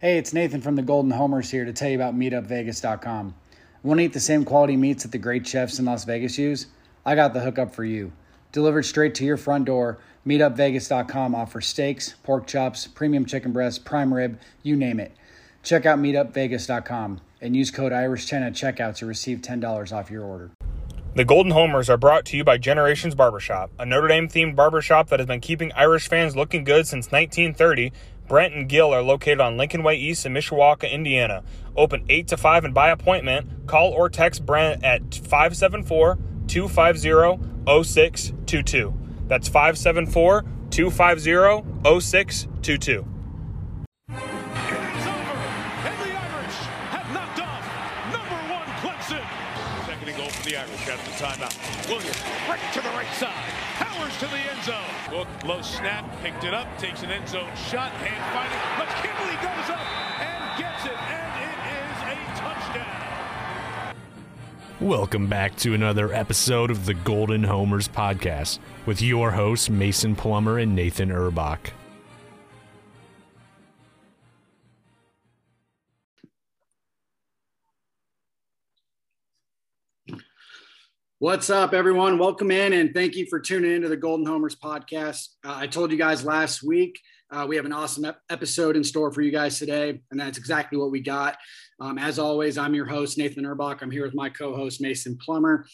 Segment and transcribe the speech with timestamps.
[0.00, 3.34] Hey, it's Nathan from the Golden Homers here to tell you about MeetUpVegas.com.
[3.82, 6.68] Want to eat the same quality meats that the great chefs in Las Vegas use?
[7.04, 8.12] I got the hookup for you.
[8.52, 14.14] Delivered straight to your front door, MeetUpVegas.com offers steaks, pork chops, premium chicken breasts, prime
[14.14, 15.16] rib, you name it.
[15.64, 20.52] Check out MeetUpVegas.com and use code IRISH10 at checkout to receive $10 off your order.
[21.16, 25.08] The Golden Homers are brought to you by Generations Barbershop, a Notre Dame themed barbershop
[25.08, 27.90] that has been keeping Irish fans looking good since 1930
[28.28, 31.42] Brent and Gill are located on Lincoln Way East in Mishawaka, Indiana.
[31.76, 33.66] Open 8 to 5 and by appointment.
[33.66, 38.94] Call or text Brent at 574 250 0622.
[39.26, 43.06] That's 574 250 0622.
[50.48, 51.88] the Irish after timeout.
[51.88, 53.67] Williams right to the right side.
[54.18, 55.16] To the end zone.
[55.16, 58.58] Look, low snap, picked it up, takes an end zone shot, hand fighting.
[58.76, 59.78] McKinley goes up
[60.18, 63.94] and gets it, and it is a touchdown.
[64.80, 70.58] Welcome back to another episode of the Golden Homers podcast with your hosts Mason Plummer
[70.58, 71.70] and Nathan Urbach.
[81.20, 82.16] What's up, everyone?
[82.16, 85.30] Welcome in and thank you for tuning into the Golden Homers podcast.
[85.44, 86.96] Uh, I told you guys last week
[87.32, 90.38] uh, we have an awesome ep- episode in store for you guys today, and that's
[90.38, 91.36] exactly what we got.
[91.80, 93.82] Um, as always, I'm your host, Nathan Urbach.
[93.82, 95.66] I'm here with my co host, Mason Plummer.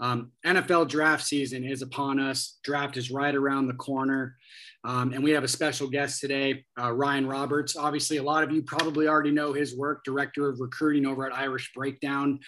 [0.00, 4.36] Um, NFL draft season is upon us, draft is right around the corner.
[4.84, 7.74] Um, and we have a special guest today, uh, Ryan Roberts.
[7.74, 11.34] Obviously, a lot of you probably already know his work, director of recruiting over at
[11.34, 12.40] Irish Breakdown.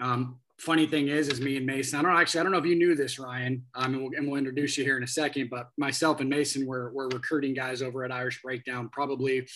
[0.00, 1.98] Um, funny thing is, is me and Mason.
[1.98, 4.28] I don't actually, I don't know if you knew this, Ryan, um, and, we'll, and
[4.28, 5.48] we'll introduce you here in a second.
[5.50, 9.46] But myself and Mason were were recruiting guys over at Irish Breakdown probably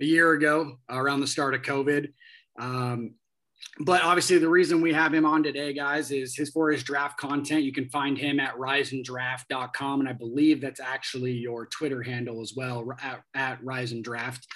[0.00, 2.12] a year ago, around the start of COVID.
[2.58, 3.14] Um,
[3.80, 7.16] but obviously, the reason we have him on today, guys, is his for his draft
[7.18, 7.62] content.
[7.62, 12.52] You can find him at riseanddraft.com, and I believe that's actually your Twitter handle as
[12.56, 14.46] well, at, at Rise and Draft.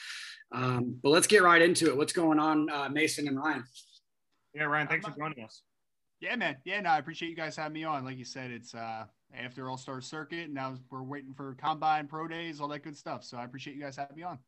[0.52, 1.96] Um, but let's get right into it.
[1.96, 3.64] What's going on, uh, Mason and Ryan?
[4.54, 5.62] Yeah, Ryan, thanks for joining us.
[6.20, 6.56] Yeah, man.
[6.64, 8.04] Yeah, no, I appreciate you guys having me on.
[8.04, 9.04] Like you said, it's uh
[9.34, 10.50] after All Star Circuit.
[10.50, 13.24] Now we're waiting for Combine, Pro Days, all that good stuff.
[13.24, 14.38] So I appreciate you guys having me on.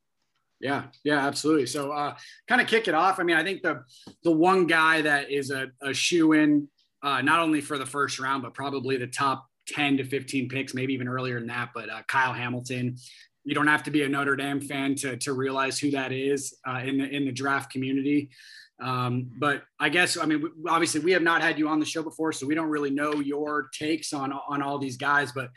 [0.61, 1.67] Yeah, yeah, absolutely.
[1.67, 2.17] So, uh,
[2.49, 3.21] kind of kick it off.
[3.21, 3.85] I mean, I think the
[4.25, 6.69] the one guy that is a, a shoe in,
[7.03, 10.75] uh, not only for the first round, but probably the top ten to fifteen picks,
[10.75, 11.71] maybe even earlier than that.
[11.75, 12.97] But uh, Kyle Hamilton,
[13.45, 16.57] you don't have to be a Notre Dame fan to to realize who that is
[16.67, 18.31] uh, in the in the draft community.
[18.81, 22.03] Um, but I guess I mean obviously we have not had you on the show
[22.03, 25.33] before, so we don't really know your takes on on all these guys.
[25.33, 25.51] But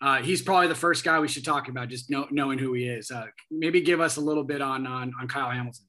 [0.00, 2.86] uh, he's probably the first guy we should talk about, just know, knowing who he
[2.86, 3.10] is.
[3.10, 5.84] Uh, maybe give us a little bit on on, on Kyle Hamilton.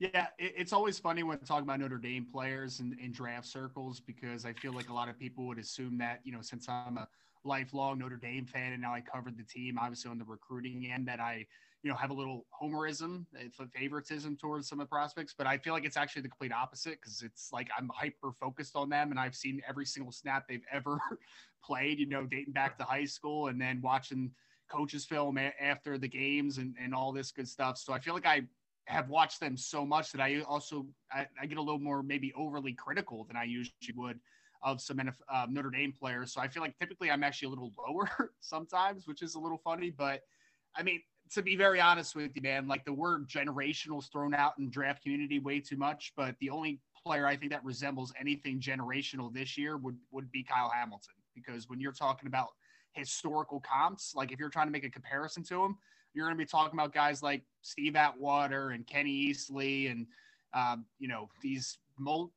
[0.00, 4.44] Yeah, it's always funny when talking about Notre Dame players in, in draft circles because
[4.44, 7.08] I feel like a lot of people would assume that you know since I'm a
[7.44, 11.06] lifelong Notre Dame fan and now I covered the team, obviously on the recruiting end,
[11.08, 11.46] that I
[11.84, 13.26] you know, have a little homerism,
[13.74, 16.98] favoritism towards some of the prospects, but I feel like it's actually the complete opposite
[16.98, 20.64] because it's like I'm hyper focused on them and I've seen every single snap they've
[20.72, 20.98] ever
[21.62, 24.30] played, you know, dating back to high school and then watching
[24.70, 27.76] coaches film after the games and, and all this good stuff.
[27.76, 28.44] So I feel like I
[28.86, 32.32] have watched them so much that I also, I, I get a little more maybe
[32.34, 34.20] overly critical than I usually would
[34.62, 36.32] of some uh, Notre Dame players.
[36.32, 39.60] So I feel like typically I'm actually a little lower sometimes, which is a little
[39.62, 40.22] funny, but
[40.76, 41.02] I mean,
[41.32, 44.70] to be very honest with you, man, like the word generational is thrown out in
[44.70, 46.12] draft community way too much.
[46.16, 50.42] But the only player I think that resembles anything generational this year would would be
[50.42, 51.14] Kyle Hamilton.
[51.34, 52.48] Because when you're talking about
[52.92, 55.76] historical comps, like if you're trying to make a comparison to him,
[56.14, 60.06] you're going to be talking about guys like Steve Atwater and Kenny Easley and
[60.54, 61.78] um, you know these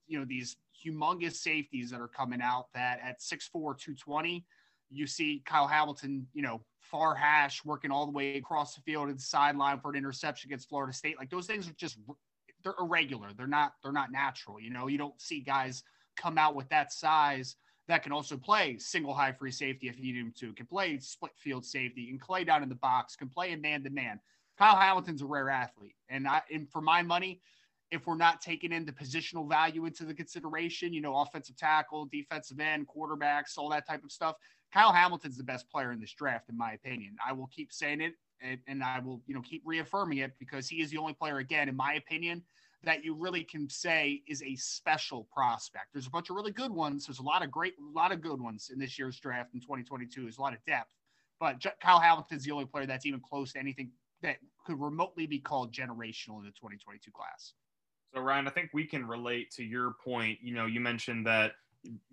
[0.07, 4.45] you know these humongous safeties that are coming out that at 6'4", 220,
[4.89, 9.09] you see Kyle Hamilton, you know, far hash working all the way across the field
[9.09, 11.17] and sideline for an interception against Florida State.
[11.17, 11.97] Like those things are just
[12.63, 13.29] they're irregular.
[13.35, 14.59] They're not they're not natural.
[14.59, 15.83] You know, you don't see guys
[16.15, 17.55] come out with that size
[17.87, 20.97] that can also play single high free safety if you need him to, can play
[20.99, 24.19] split field safety, and play down in the box, can play in man to man.
[24.57, 25.95] Kyle Hamilton's a rare athlete.
[26.09, 27.41] And I and for my money,
[27.91, 32.59] if we're not taking into positional value into the consideration, you know, offensive tackle, defensive
[32.59, 34.35] end, quarterbacks, all that type of stuff,
[34.73, 37.15] Kyle Hamilton's the best player in this draft, in my opinion.
[37.25, 40.67] I will keep saying it and, and I will, you know, keep reaffirming it because
[40.67, 42.43] he is the only player, again, in my opinion,
[42.83, 45.87] that you really can say is a special prospect.
[45.93, 47.07] There's a bunch of really good ones.
[47.07, 49.61] There's a lot of great, a lot of good ones in this year's draft in
[49.61, 50.21] 2022.
[50.21, 50.93] There's a lot of depth,
[51.39, 53.91] but Kyle Hamilton's the only player that's even close to anything
[54.21, 57.53] that could remotely be called generational in the 2022 class.
[58.13, 60.39] So Ryan, I think we can relate to your point.
[60.41, 61.53] You know, you mentioned that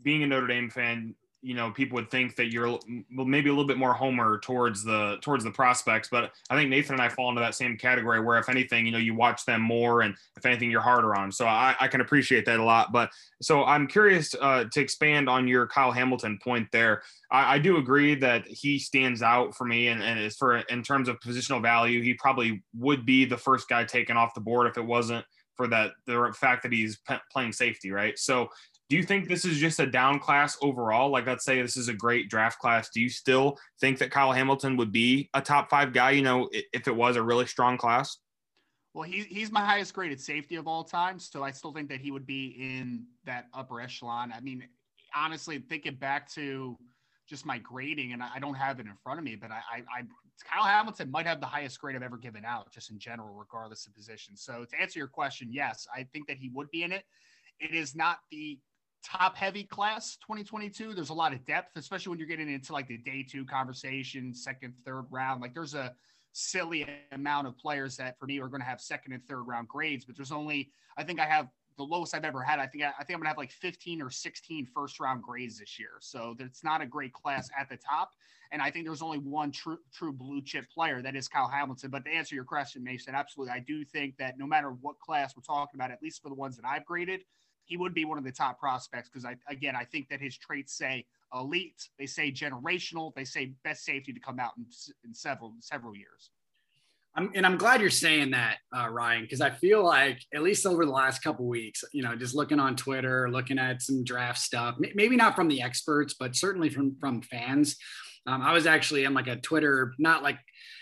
[0.03, 2.79] being a Notre Dame fan, you know people would think that you're
[3.11, 6.95] maybe a little bit more homer towards the towards the prospects but i think nathan
[6.95, 9.61] and i fall into that same category where if anything you know you watch them
[9.61, 11.31] more and if anything you're harder on.
[11.31, 13.11] So i, I can appreciate that a lot but
[13.43, 17.03] so i'm curious uh, to expand on your kyle hamilton point there.
[17.31, 20.83] I, I, do agree that he stands out for me and, and as for in
[20.83, 24.67] terms of positional value he probably would be the first guy taken off the board
[24.67, 25.25] if it wasn't
[25.57, 26.99] for that the fact that he's
[27.31, 28.19] playing safety right?
[28.19, 28.49] So
[28.91, 31.11] do you think this is just a down class overall?
[31.11, 32.91] Like, let's say this is a great draft class.
[32.91, 36.49] Do you still think that Kyle Hamilton would be a top five guy, you know,
[36.53, 38.19] if it was a really strong class?
[38.93, 41.19] Well, he, he's my highest graded safety of all time.
[41.19, 44.33] So I still think that he would be in that upper echelon.
[44.33, 44.65] I mean,
[45.17, 46.77] honestly, thinking back to
[47.27, 49.79] just my grading, and I don't have it in front of me, but I, I,
[49.79, 50.03] I
[50.45, 53.87] Kyle Hamilton might have the highest grade I've ever given out, just in general, regardless
[53.87, 54.37] of position.
[54.37, 57.05] So to answer your question, yes, I think that he would be in it.
[57.61, 58.59] It is not the
[59.05, 60.95] top heavy class 2022.
[60.95, 64.35] There's a lot of depth, especially when you're getting into like the day two conversation,
[64.35, 65.43] second, third round.
[65.43, 65.95] Like there's a
[66.33, 69.69] silly amount of players that for me are going to have second and third round
[69.69, 72.59] grades, but there's only, I think I have the lowest I've ever had.
[72.59, 75.59] I think I, I think I'm gonna have like 15 or 16 first round grades
[75.59, 75.91] this year.
[76.01, 78.11] So it's not a great class at the top.
[78.53, 81.91] And I think there's only one true true blue chip player that is Kyle Hamilton.
[81.91, 85.35] But to answer your question, Mason, absolutely, I do think that no matter what class
[85.37, 87.25] we're talking about, at least for the ones that I've graded,
[87.65, 90.37] he would be one of the top prospects because I again I think that his
[90.37, 94.67] traits say elite, they say generational, they say best safety to come out in,
[95.05, 96.31] in several several years.
[97.17, 100.67] I'm, and I'm glad you're saying that, uh, Ryan, because I feel like at least
[100.67, 104.41] over the last couple weeks, you know, just looking on Twitter, looking at some draft
[104.41, 107.77] stuff, maybe not from the experts, but certainly from from fans.
[108.27, 110.39] Um, I was actually in like a Twitter, not like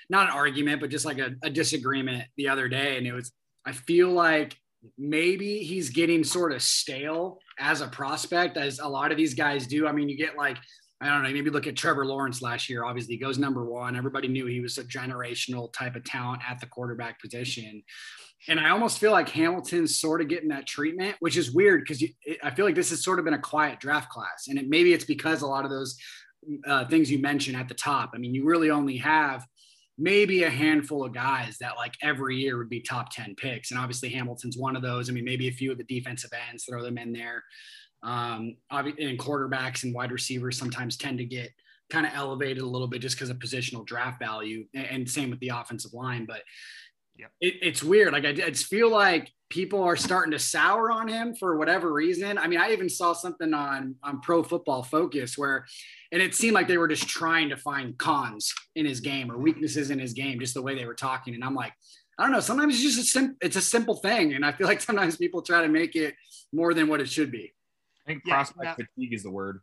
[0.09, 3.33] not an argument, but just like a, a disagreement the other day, and it was.
[3.65, 4.57] I feel like
[4.99, 9.67] maybe he's getting sort of stale as a prospect, as a lot of these guys
[9.67, 9.87] do.
[9.87, 10.59] I mean, you get like,
[11.01, 12.85] I don't know, maybe look at Trevor Lawrence last year.
[12.85, 13.97] Obviously, he goes number one.
[13.97, 17.83] Everybody knew he was a generational type of talent at the quarterback position.
[18.49, 22.05] And I almost feel like Hamilton's sort of getting that treatment, which is weird because
[22.43, 24.47] I feel like this has sort of been a quiet draft class.
[24.49, 25.97] And it, maybe it's because a lot of those
[26.67, 28.11] uh, things you mentioned at the top.
[28.15, 29.47] I mean, you really only have
[30.03, 33.71] maybe a handful of guys that like every year would be top 10 picks.
[33.71, 35.09] And obviously Hamilton's one of those.
[35.09, 37.45] I mean, maybe a few of the defensive ends, throw them in there.
[38.03, 41.51] Um, and quarterbacks and wide receivers sometimes tend to get
[41.89, 45.39] kind of elevated a little bit just because of positional draft value and same with
[45.39, 46.27] the offensive line.
[46.27, 46.43] But
[47.17, 48.13] yeah, it, it's weird.
[48.13, 51.93] Like I, I just feel like people are starting to sour on him for whatever
[51.93, 52.39] reason.
[52.39, 55.67] I mean, I even saw something on on Pro Football Focus where,
[56.11, 59.37] and it seemed like they were just trying to find cons in his game or
[59.37, 61.35] weaknesses in his game, just the way they were talking.
[61.35, 61.75] And I'm like,
[62.19, 62.41] I don't know.
[62.41, 65.43] Sometimes it's just a sim- it's a simple thing, and I feel like sometimes people
[65.43, 66.15] try to make it
[66.51, 67.53] more than what it should be.
[68.07, 69.61] I think prospect yeah, fatigue is the word.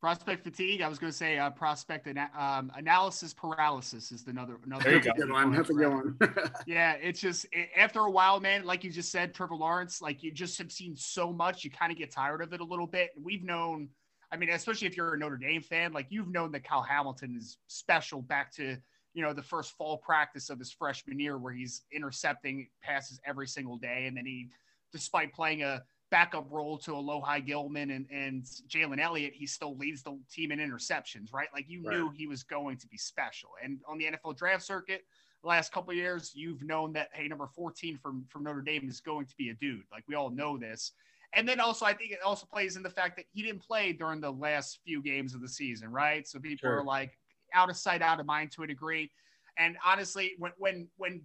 [0.00, 0.80] Prospect fatigue.
[0.80, 4.84] I was going to say uh, prospect ana- um, analysis paralysis is another another.
[4.84, 5.32] There you go.
[5.32, 5.52] One.
[5.52, 6.18] That's a good one.
[6.66, 8.64] yeah, it's just it, after a while, man.
[8.64, 10.00] Like you just said, Trevor Lawrence.
[10.00, 12.64] Like you just have seen so much, you kind of get tired of it a
[12.64, 13.10] little bit.
[13.20, 13.88] We've known.
[14.32, 17.36] I mean, especially if you're a Notre Dame fan, like you've known that Kyle Hamilton
[17.38, 18.76] is special back to
[19.12, 23.46] you know the first fall practice of his freshman year, where he's intercepting passes every
[23.46, 24.48] single day, and then he,
[24.92, 30.02] despite playing a backup role to Alohi Gilman and, and Jalen Elliott, he still leads
[30.02, 31.48] the team in interceptions, right?
[31.54, 31.96] Like you right.
[31.96, 33.50] knew he was going to be special.
[33.62, 35.04] And on the NFL draft circuit,
[35.42, 39.00] the last couple years, you've known that hey, number 14 from from Notre Dame is
[39.00, 39.84] going to be a dude.
[39.90, 40.92] Like we all know this.
[41.32, 43.92] And then also, I think it also plays in the fact that he didn't play
[43.92, 46.26] during the last few games of the season, right?
[46.26, 46.80] So people sure.
[46.80, 47.16] are like
[47.54, 49.10] out of sight, out of mind to a degree.
[49.56, 51.22] And honestly, when when when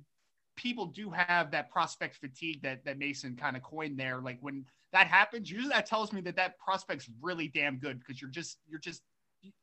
[0.55, 4.21] people do have that prospect fatigue that that Mason kind of coined there.
[4.21, 8.21] Like when that happens, usually that tells me that that prospect's really damn good because
[8.21, 9.01] you're just you're just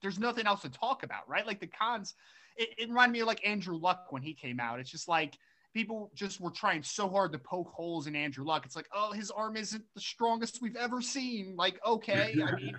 [0.01, 1.47] there's nothing else to talk about, right?
[1.47, 2.15] Like the cons,
[2.57, 4.81] it, it reminded me of like Andrew Luck when he came out.
[4.81, 5.37] It's just like
[5.75, 8.67] people just were trying so hard to poke holes in Andrew Luck.
[8.67, 11.55] It's like, oh, his arm isn't the strongest we've ever seen.
[11.57, 12.79] Like, okay, I mean,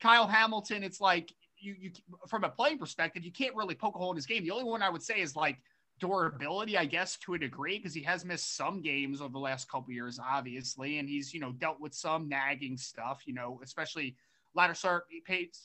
[0.00, 0.82] Kyle Hamilton.
[0.82, 1.90] It's like you you
[2.28, 4.42] from a playing perspective, you can't really poke a hole in his game.
[4.42, 5.58] The only one I would say is like
[6.02, 9.70] durability, I guess, to a degree, because he has missed some games over the last
[9.70, 14.16] couple years, obviously, and he's you know dealt with some nagging stuff, you know, especially
[14.54, 15.04] latter start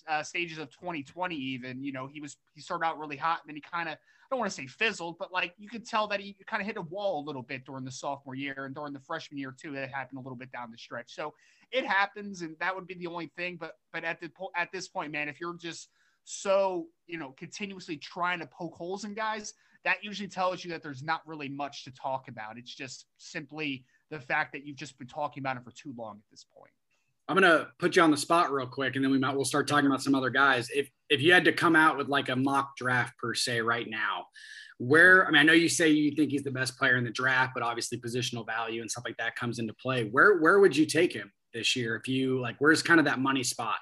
[0.08, 1.36] uh, stages of 2020.
[1.36, 3.96] Even you know he was he started out really hot, and then he kind of
[3.96, 6.68] I don't want to say fizzled, but like you could tell that he kind of
[6.68, 9.56] hit a wall a little bit during the sophomore year and during the freshman year
[9.60, 9.72] too.
[9.72, 11.34] That happened a little bit down the stretch, so
[11.72, 13.58] it happens, and that would be the only thing.
[13.60, 15.90] But but at the at this point, man, if you're just
[16.26, 19.56] so you know continuously trying to poke holes in guys
[19.88, 22.58] that usually tells you that there's not really much to talk about.
[22.58, 26.18] It's just simply the fact that you've just been talking about it for too long
[26.18, 26.72] at this point.
[27.30, 29.66] I'm gonna put you on the spot real quick, and then we might we'll start
[29.66, 30.70] talking about some other guys.
[30.76, 33.90] If if you had to come out with like a mock draft per se right
[33.90, 34.26] now,
[34.78, 37.10] where I mean I know you say you think he's the best player in the
[37.10, 40.04] draft, but obviously positional value and stuff like that comes into play.
[40.10, 42.58] Where where would you take him this year if you like?
[42.60, 43.78] Where's kind of that money spot?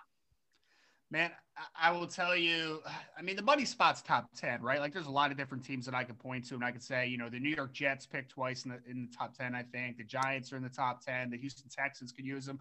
[1.10, 1.32] Man,
[1.76, 2.82] I will tell you,
[3.18, 4.80] I mean, the money spot's top 10, right?
[4.80, 6.84] Like, there's a lot of different teams that I could point to, and I could
[6.84, 9.56] say, you know, the New York Jets picked twice in the, in the top 10,
[9.56, 9.98] I think.
[9.98, 11.30] The Giants are in the top 10.
[11.30, 12.60] The Houston Texans could use them.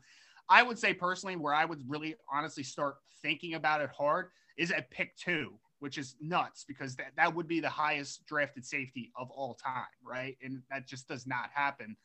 [0.48, 4.70] I would say, personally, where I would really honestly start thinking about it hard is
[4.70, 9.10] at pick two, which is nuts because that, that would be the highest drafted safety
[9.16, 10.36] of all time, right?
[10.42, 11.96] And that just does not happen.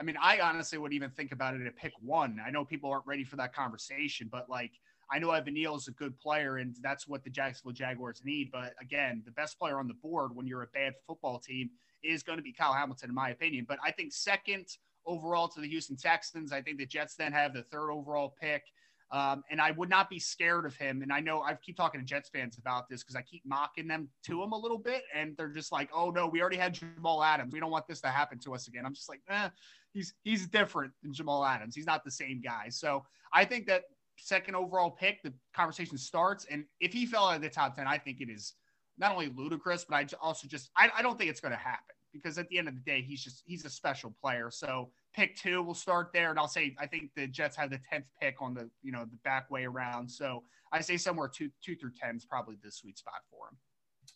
[0.00, 2.40] I mean, I honestly would even think about it at pick one.
[2.44, 4.72] I know people aren't ready for that conversation, but like,
[5.10, 8.50] I know Evan Neal is a good player, and that's what the Jacksonville Jaguars need.
[8.52, 11.70] But again, the best player on the board when you're a bad football team
[12.02, 13.66] is going to be Kyle Hamilton, in my opinion.
[13.68, 14.66] But I think second
[15.06, 18.64] overall to the Houston Texans, I think the Jets then have the third overall pick.
[19.10, 21.02] Um, and I would not be scared of him.
[21.02, 23.86] And I know I keep talking to Jets fans about this because I keep mocking
[23.86, 25.02] them to him a little bit.
[25.14, 27.52] And they're just like, oh, no, we already had Jamal Adams.
[27.52, 28.86] We don't want this to happen to us again.
[28.86, 29.50] I'm just like, eh,
[29.92, 31.74] he's, he's different than Jamal Adams.
[31.74, 32.70] He's not the same guy.
[32.70, 33.04] So
[33.34, 33.82] I think that
[34.22, 36.46] second overall pick, the conversation starts.
[36.50, 38.54] And if he fell out of the top 10, I think it is
[38.98, 41.94] not only ludicrous, but I also just, I, I don't think it's going to happen
[42.12, 44.50] because at the end of the day, he's just, he's a special player.
[44.50, 46.30] So pick two, we'll start there.
[46.30, 49.04] And I'll say, I think the Jets have the 10th pick on the, you know,
[49.04, 50.10] the back way around.
[50.10, 53.56] So I say somewhere two, two through 10 is probably the sweet spot for him.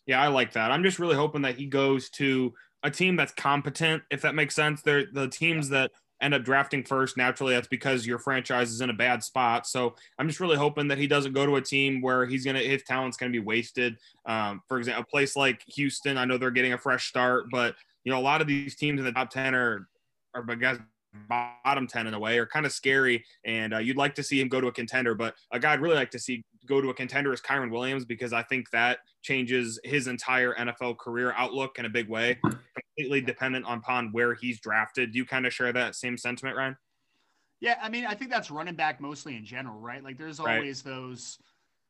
[0.05, 0.71] Yeah, I like that.
[0.71, 4.55] I'm just really hoping that he goes to a team that's competent, if that makes
[4.55, 4.81] sense.
[4.81, 7.17] They're the teams that end up drafting first.
[7.17, 9.67] Naturally, that's because your franchise is in a bad spot.
[9.67, 12.59] So I'm just really hoping that he doesn't go to a team where he's gonna
[12.59, 13.97] his talent's gonna be wasted.
[14.25, 17.75] Um, for example, a place like Houston, I know they're getting a fresh start, but
[18.03, 19.87] you know a lot of these teams in the top ten are
[20.33, 20.79] are guys
[21.29, 24.39] bottom 10 in a way are kind of scary and uh, you'd like to see
[24.39, 26.89] him go to a contender but a guy i'd really like to see go to
[26.89, 31.79] a contender is kyren williams because i think that changes his entire nfl career outlook
[31.79, 32.39] in a big way
[32.97, 36.75] completely dependent upon where he's drafted do you kind of share that same sentiment ryan
[37.59, 40.83] yeah i mean i think that's running back mostly in general right like there's always
[40.85, 40.93] right.
[40.93, 41.37] those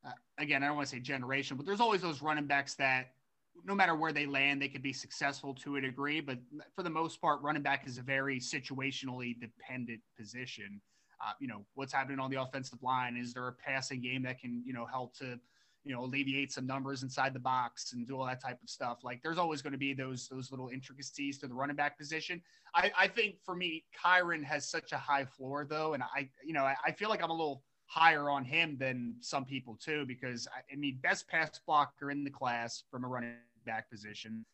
[0.05, 3.11] uh, again i don't want to say generation but there's always those running backs that
[3.65, 6.19] no matter where they land, they could be successful to a degree.
[6.19, 6.39] But
[6.75, 10.81] for the most part, running back is a very situationally dependent position.
[11.25, 13.17] Uh, you know, what's happening on the offensive line?
[13.17, 15.39] Is there a passing game that can, you know, help to,
[15.87, 18.99] you know, alleviate some numbers inside the box and do all that type of stuff?
[19.03, 22.41] Like, there's always going to be those those little intricacies to the running back position.
[22.75, 26.53] I, I think for me, Kyren has such a high floor, though, and I, you
[26.53, 30.05] know, I, I feel like I'm a little higher on him than some people too,
[30.05, 34.45] because I mean, best pass blocker in the class from a running back position.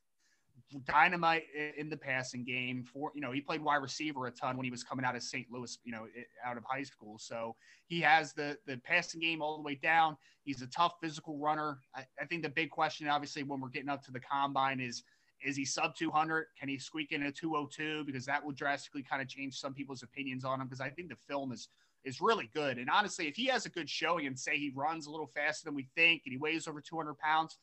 [0.85, 1.43] Dynamite
[1.77, 2.83] in the passing game.
[2.83, 5.23] For you know, he played wide receiver a ton when he was coming out of
[5.23, 5.47] St.
[5.51, 6.07] Louis, you know,
[6.45, 7.17] out of high school.
[7.19, 7.55] So
[7.85, 10.17] he has the the passing game all the way down.
[10.43, 11.79] He's a tough physical runner.
[11.95, 15.03] I, I think the big question, obviously, when we're getting up to the combine, is
[15.43, 16.47] is he sub 200?
[16.59, 18.05] Can he squeak in a 202?
[18.05, 20.67] Because that will drastically kind of change some people's opinions on him.
[20.67, 21.69] Because I think the film is
[22.03, 22.77] is really good.
[22.77, 25.65] And honestly, if he has a good showing and say he runs a little faster
[25.65, 27.57] than we think and he weighs over 200 pounds,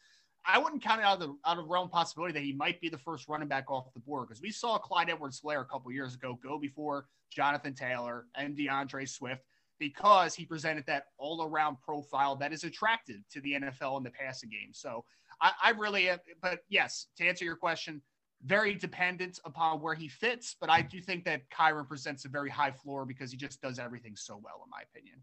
[0.46, 2.88] I wouldn't count it out of the out of realm possibility that he might be
[2.88, 6.14] the first running back off the board because we saw Clyde Edwards-Helaire a couple years
[6.14, 9.42] ago go before Jonathan Taylor and D'Andre Swift
[9.78, 14.10] because he presented that all around profile that is attractive to the NFL in the
[14.10, 14.70] passing game.
[14.72, 15.04] So
[15.40, 18.02] I, I really, uh, but yes, to answer your question,
[18.44, 20.56] very dependent upon where he fits.
[20.60, 23.78] But I do think that Kyren presents a very high floor because he just does
[23.78, 25.20] everything so well, in my opinion.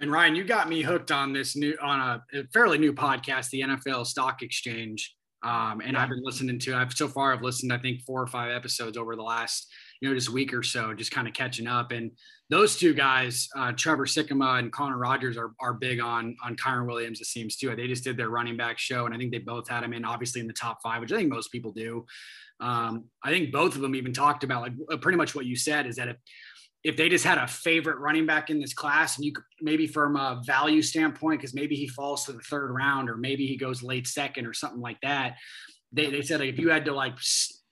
[0.00, 3.50] And Ryan, you got me hooked on this new on a, a fairly new podcast,
[3.50, 5.14] the NFL Stock Exchange.
[5.42, 6.02] Um, and yeah.
[6.02, 6.74] I've been listening to.
[6.74, 9.68] I've so far I've listened I think four or five episodes over the last
[10.00, 11.92] you know just week or so, just kind of catching up.
[11.92, 12.12] And
[12.50, 16.86] those two guys, uh, Trevor Sikkema and Connor Rogers, are are big on on Kyren
[16.86, 17.20] Williams.
[17.20, 17.74] It seems too.
[17.74, 20.04] They just did their running back show, and I think they both had him in
[20.04, 22.04] obviously in the top five, which I think most people do.
[22.60, 25.86] Um, I think both of them even talked about like pretty much what you said
[25.86, 26.16] is that if
[26.84, 29.86] if they just had a favorite running back in this class, and you could maybe
[29.86, 33.56] from a value standpoint, because maybe he falls to the third round, or maybe he
[33.56, 35.36] goes late second, or something like that.
[35.92, 37.14] They, they said like, if you had to like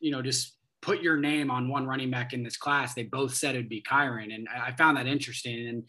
[0.00, 3.34] you know just put your name on one running back in this class, they both
[3.34, 5.68] said it'd be Kyren, and I found that interesting.
[5.68, 5.84] And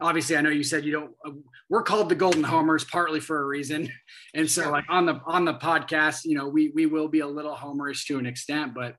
[0.00, 1.12] obviously, I know you said you don't.
[1.24, 1.32] Uh,
[1.68, 3.90] we're called the Golden Homers partly for a reason,
[4.34, 7.26] and so like on the on the podcast, you know, we we will be a
[7.26, 8.96] little homerish to an extent, but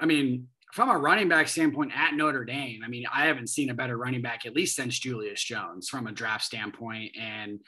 [0.00, 3.70] I mean, from a running back standpoint at Notre Dame, I mean, I haven't seen
[3.70, 7.16] a better running back at least since Julius Jones from a draft standpoint.
[7.18, 7.60] And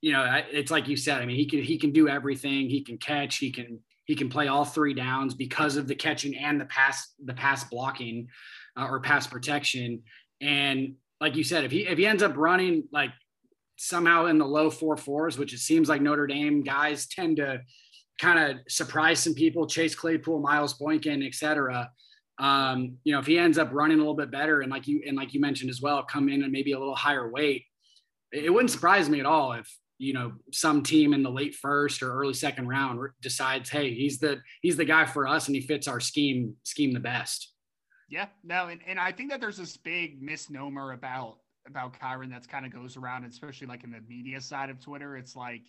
[0.00, 1.22] you know, it's like you said.
[1.22, 2.68] I mean, he can he can do everything.
[2.68, 3.36] He can catch.
[3.36, 7.14] He can he can play all three downs because of the catching and the pass
[7.24, 8.26] the pass blocking
[8.76, 10.02] uh, or pass protection.
[10.40, 13.10] And like you said, if he if he ends up running like
[13.78, 17.60] somehow in the low four fours, which it seems like Notre Dame guys tend to
[18.20, 21.88] kind of surprise some people, Chase Claypool, Miles Boykin, et cetera.
[22.38, 25.02] Um, you know, if he ends up running a little bit better and like you
[25.06, 27.64] and like you mentioned as well, come in and maybe a little higher weight,
[28.32, 32.02] it wouldn't surprise me at all if you know some team in the late first
[32.02, 35.62] or early second round decides, hey, he's the he's the guy for us and he
[35.62, 37.52] fits our scheme scheme the best.
[38.08, 42.46] Yeah, no, and, and I think that there's this big misnomer about about Kyren that's
[42.46, 45.16] kind of goes around, especially like in the media side of Twitter.
[45.16, 45.62] It's like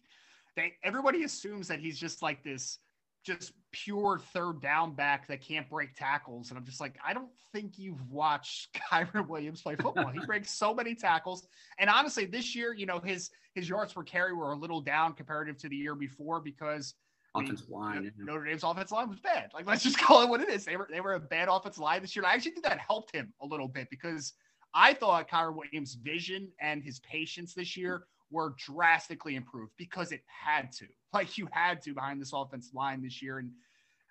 [0.55, 2.79] they everybody assumes that he's just like this
[3.23, 6.49] just pure third down back that can't break tackles.
[6.49, 10.09] And I'm just like, I don't think you've watched Kyren Williams play football.
[10.09, 11.47] he breaks so many tackles.
[11.79, 15.13] And honestly, this year, you know, his his yards per carry were a little down
[15.13, 16.95] comparative to the year before because
[17.35, 18.11] offensive I mean, line.
[18.17, 19.51] Notre Dame's offensive line was bad.
[19.53, 20.65] Like let's just call it what it is.
[20.65, 22.23] They were they were a bad offensive line this year.
[22.23, 24.33] And I actually think that helped him a little bit because
[24.73, 30.21] I thought Kyren Williams' vision and his patience this year were drastically improved because it
[30.27, 30.85] had to.
[31.13, 33.37] Like you had to behind this offensive line this year.
[33.37, 33.51] And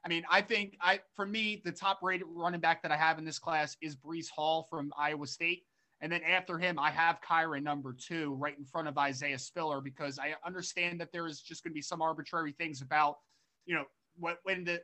[0.04, 3.18] I mean, I think I for me, the top rated running back that I have
[3.18, 5.64] in this class is Breece Hall from Iowa State.
[6.00, 9.80] And then after him, I have Kyren number two right in front of Isaiah Spiller
[9.80, 13.18] because I understand that there is just going to be some arbitrary things about,
[13.66, 13.84] you know,
[14.16, 14.80] when the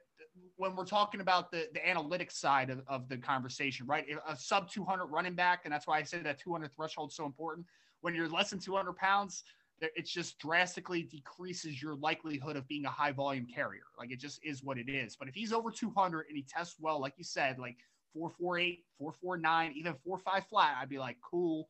[0.56, 4.06] when we're talking about the the analytics side of, of the conversation, right?
[4.28, 7.26] A sub 200 running back, and that's why I say that 200 threshold is so
[7.26, 7.66] important
[8.00, 9.44] when you're less than 200 pounds,
[9.80, 13.84] it just drastically decreases your likelihood of being a high volume carrier.
[13.98, 15.16] Like it just is what it is.
[15.16, 17.76] But if he's over 200 and he tests well, like you said, like
[18.12, 21.68] 448, 449, even 45 flat, I'd be like, cool.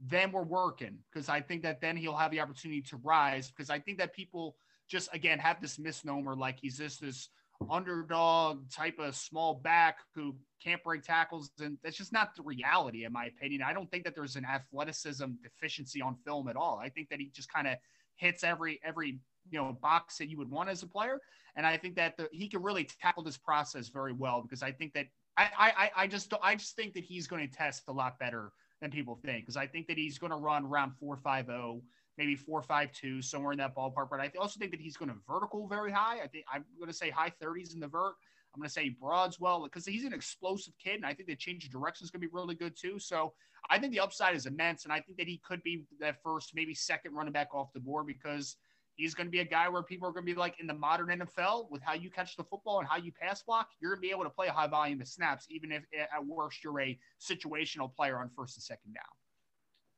[0.00, 3.50] Then we're working because I think that then he'll have the opportunity to rise.
[3.50, 4.56] Because I think that people
[4.88, 7.28] just again have this misnomer like he's just this
[7.68, 11.50] underdog type of small back who can't break tackles.
[11.60, 13.62] And that's just not the reality, in my opinion.
[13.62, 16.80] I don't think that there's an athleticism deficiency on film at all.
[16.82, 17.76] I think that he just kind of
[18.16, 19.18] hits every every
[19.50, 21.20] you know box that you would want as a player.
[21.56, 24.72] And I think that the, he can really tackle this process very well because I
[24.72, 25.06] think that
[25.36, 28.52] I I, I just I just think that he's going to test a lot better
[28.80, 31.82] than people think because I think that he's going to run around four five zero
[32.20, 34.08] maybe four five two, somewhere in that ballpark.
[34.10, 36.20] But I also think that he's going to vertical very high.
[36.22, 38.14] I think I'm going to say high 30s in the vert.
[38.52, 41.36] I'm going to say broads well because he's an explosive kid, and I think the
[41.36, 42.98] change of direction is going to be really good too.
[42.98, 43.32] So
[43.70, 46.52] I think the upside is immense, and I think that he could be that first,
[46.54, 48.56] maybe second running back off the board because
[48.96, 50.74] he's going to be a guy where people are going to be like in the
[50.74, 53.68] modern NFL with how you catch the football and how you pass block.
[53.80, 56.26] You're going to be able to play a high volume of snaps, even if at
[56.26, 59.04] worst you're a situational player on first and second down.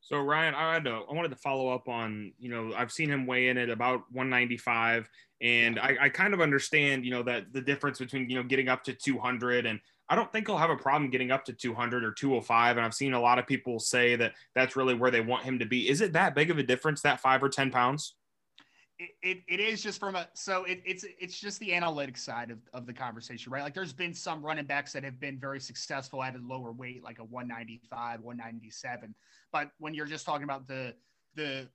[0.03, 3.09] So Ryan, I had to, I wanted to follow up on, you know, I've seen
[3.09, 7.53] him weigh in at about 195, and I, I kind of understand, you know, that
[7.53, 10.69] the difference between, you know, getting up to 200 and I don't think he'll have
[10.69, 12.75] a problem getting up to 200 or 205.
[12.75, 15.59] And I've seen a lot of people say that that's really where they want him
[15.59, 15.89] to be.
[15.89, 18.13] Is it that big of a difference, that five or 10 pounds?
[18.99, 22.59] It, it, is just from a so it, it's it's just the analytics side of,
[22.73, 23.63] of the conversation right?
[23.63, 27.03] Like there's been some running backs that have been very successful at a lower weight
[27.03, 29.15] like a 195 197
[29.51, 30.93] but when you're just talking about the
[31.35, 31.67] the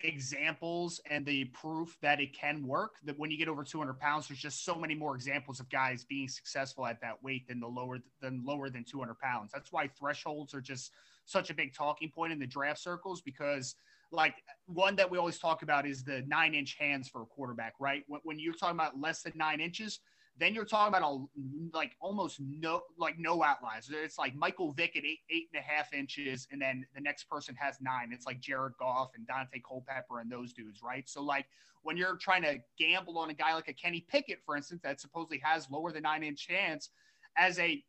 [0.00, 4.28] examples and the proof that it can work that when you get over 200 pounds
[4.28, 7.66] there's just so many more examples of guys being successful at that weight than the
[7.66, 9.50] lower than lower than 200 pounds.
[9.52, 10.92] That's why thresholds are just
[11.24, 13.74] such a big talking point in the draft circles because
[14.10, 14.34] like
[14.66, 18.04] one that we always talk about is the nine inch hands for a quarterback, right?
[18.22, 20.00] When, you're talking about less than nine inches,
[20.38, 23.90] then you're talking about a like almost no like no outliers.
[23.92, 27.24] It's like Michael Vick at eight eight and a half inches, and then the next
[27.24, 28.10] person has nine.
[28.12, 31.08] It's like Jared Goff and Daunte Culpepper and those dudes, right?
[31.08, 31.46] So like
[31.82, 35.00] when you're trying to gamble on a guy like a Kenny Pickett, for instance, that
[35.00, 36.90] supposedly has lower than nine inch hands,
[37.36, 37.82] as a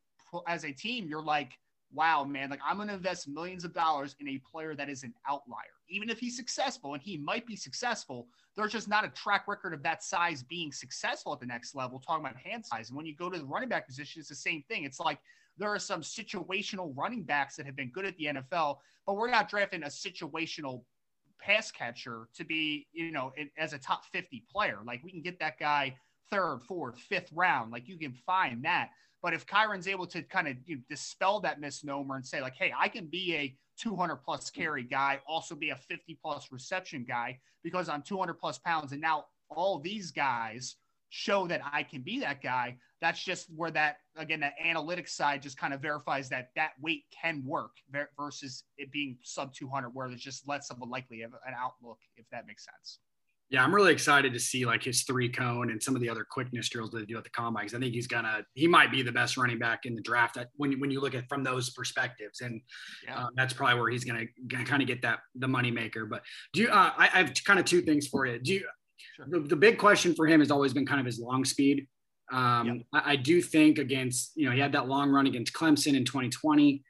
[0.48, 1.52] as a team, you're like
[1.92, 5.04] wow, man, like I'm going to invest millions of dollars in a player that is
[5.04, 5.79] an outlier.
[5.90, 9.74] Even if he's successful, and he might be successful, there's just not a track record
[9.74, 12.90] of that size being successful at the next level, talking about hand size.
[12.90, 14.84] And when you go to the running back position, it's the same thing.
[14.84, 15.20] It's like
[15.58, 19.30] there are some situational running backs that have been good at the NFL, but we're
[19.30, 20.84] not drafting a situational
[21.40, 24.80] pass catcher to be, you know, as a top 50 player.
[24.86, 25.96] Like we can get that guy
[26.32, 27.72] third, fourth, fifth round.
[27.72, 28.90] Like you can find that.
[29.22, 32.56] But if Kyren's able to kind of you know, dispel that misnomer and say, like,
[32.56, 37.06] hey, I can be a 200 plus carry guy, also be a 50 plus reception
[37.08, 38.92] guy because I'm 200 plus pounds.
[38.92, 40.76] And now all these guys
[41.10, 42.78] show that I can be that guy.
[43.02, 47.04] That's just where that, again, that analytics side just kind of verifies that that weight
[47.22, 47.72] can work
[48.18, 51.98] versus it being sub 200, where there's just less of a likely of an outlook,
[52.18, 53.00] if that makes sense.
[53.50, 56.24] Yeah, I'm really excited to see like his three cone and some of the other
[56.30, 57.64] quickness drills that they do at the combine.
[57.64, 60.36] Because I think he's gonna, he might be the best running back in the draft.
[60.36, 62.62] That when when you look at from those perspectives, and
[63.04, 63.24] yeah.
[63.24, 66.06] um, that's probably where he's gonna, gonna kind of get that the money maker.
[66.06, 66.22] But
[66.54, 66.70] do you?
[66.70, 68.38] Uh, I, I, have kind of two things for you.
[68.40, 68.66] Do you?
[69.16, 69.26] Sure.
[69.28, 71.88] The, the, big question for him has always been kind of his long speed.
[72.32, 72.78] Um, yep.
[72.94, 76.06] I, I, do think against, you know, he had that long run against Clemson in
[76.06, 76.84] 2020.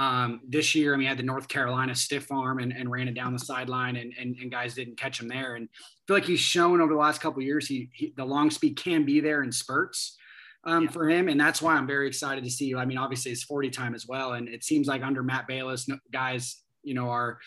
[0.00, 3.06] Um, this year, I mean, he had the North Carolina stiff arm and, and ran
[3.06, 5.56] it down the sideline, and, and, and, guys didn't catch him there.
[5.56, 8.50] And I feel like he's shown over the last couple years, he, he, the long
[8.50, 10.16] speed can be there in spurts
[10.64, 10.90] um, yeah.
[10.90, 12.74] for him, and that's why I'm very excited to see.
[12.74, 15.86] I mean, obviously, it's 40 time as well, and it seems like under Matt Balis,
[16.10, 17.38] guys, you know, are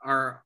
[0.00, 0.44] are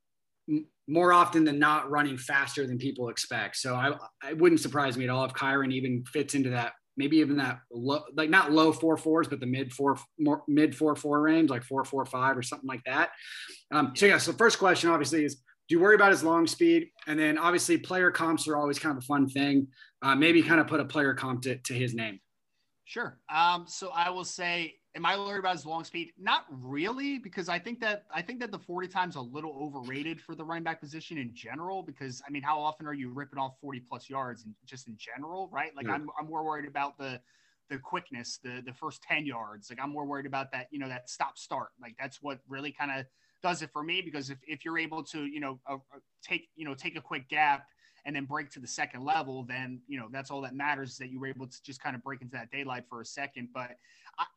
[0.88, 3.56] more often than not running faster than people expect.
[3.56, 3.92] So I,
[4.30, 7.60] it wouldn't surprise me at all if Kyren even fits into that, maybe even that
[7.70, 11.50] low, like not low four fours, but the mid four, more mid four four range,
[11.50, 13.10] like four four five or something like that.
[13.72, 16.90] Um, so yeah, so first question obviously is, do you worry about his long speed?
[17.06, 19.68] And then obviously player comps are always kind of a fun thing.
[20.02, 22.20] Uh, maybe kind of put a player comp to, to his name.
[22.84, 23.18] Sure.
[23.34, 26.12] Um, so I will say am I worried about his long speed?
[26.18, 30.20] Not really, because I think that I think that the 40 times a little overrated
[30.20, 31.82] for the running back position in general.
[31.82, 34.96] Because I mean, how often are you ripping off 40 plus yards and just in
[34.96, 35.74] general, right?
[35.76, 35.94] Like yeah.
[35.94, 37.20] I'm I'm more worried about the
[37.70, 39.70] the quickness, the the first 10 yards.
[39.70, 41.68] Like I'm more worried about that, you know, that stop start.
[41.80, 43.06] Like that's what really kind of
[43.42, 46.48] does it for me because if, if you're able to, you know, uh, uh, take,
[46.56, 47.66] you know, take a quick gap
[48.06, 50.98] and then break to the second level, then you know that's all that matters is
[50.98, 53.48] that you were able to just kind of break into that daylight for a second.
[53.52, 53.76] But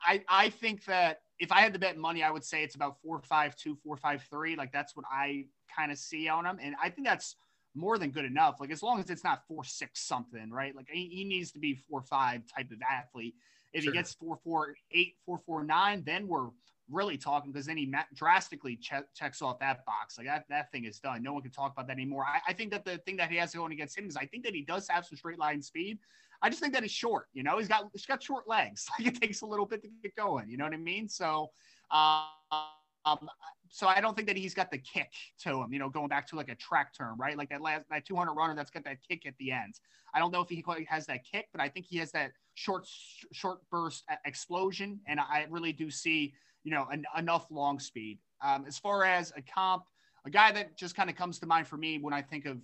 [0.06, 2.96] I, I think that if I had to bet money, I would say it's about
[3.02, 4.56] four five two, four five three.
[4.56, 7.36] Like that's what I kind of see on him, and I think that's
[7.74, 8.56] more than good enough.
[8.60, 10.74] Like as long as it's not four six something, right?
[10.74, 13.34] Like he, he needs to be four five type of athlete.
[13.72, 13.92] If sure.
[13.92, 16.48] he gets four four eight, four four nine, then we're
[16.90, 20.18] really talking because then he drastically che- checks off that box.
[20.18, 21.22] Like that, that thing is done.
[21.22, 22.24] No one can talk about that anymore.
[22.24, 24.44] I, I, think that the thing that he has going against him is I think
[24.44, 25.98] that he does have some straight line speed.
[26.40, 27.26] I just think that he's short.
[27.32, 28.86] You know, he's got he's got short legs.
[28.98, 30.48] Like it takes a little bit to get going.
[30.48, 31.08] You know what I mean?
[31.08, 31.50] So,
[31.90, 33.28] um,
[33.70, 35.72] so I don't think that he's got the kick to him.
[35.72, 37.36] You know, going back to like a track term, right?
[37.36, 39.80] Like that last that 200 runner that's got that kick at the end.
[40.14, 42.86] I don't know if he has that kick, but I think he has that short
[43.32, 46.34] short burst explosion, and I really do see
[46.68, 48.18] you know an, enough long speed.
[48.44, 49.84] Um, as far as a comp,
[50.26, 52.58] a guy that just kind of comes to mind for me when I think of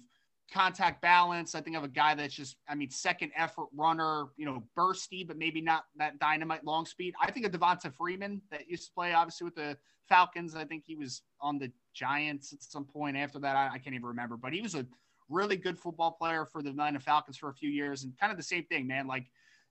[0.52, 1.54] contact balance.
[1.54, 5.26] I think of a guy that's just, I mean, second effort runner, you know, bursty,
[5.26, 7.14] but maybe not that dynamite long speed.
[7.18, 10.54] I think of Devonta Freeman that used to play obviously with the Falcons.
[10.54, 13.56] I think he was on the Giants at some point after that.
[13.56, 14.84] I, I can't even remember, but he was a
[15.30, 18.36] really good football player for the Atlanta Falcons for a few years and kind of
[18.36, 19.06] the same thing, man.
[19.06, 19.24] Like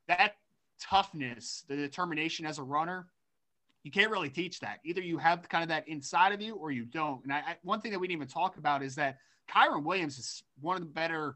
[0.08, 0.38] that
[0.82, 3.06] toughness, the determination as a runner,
[3.84, 4.80] you can't really teach that.
[4.84, 7.24] Either you have kind of that inside of you or you don't.
[7.24, 9.18] And I, I, one thing that we didn't even talk about is that
[9.54, 11.36] Kyren Williams is one of the better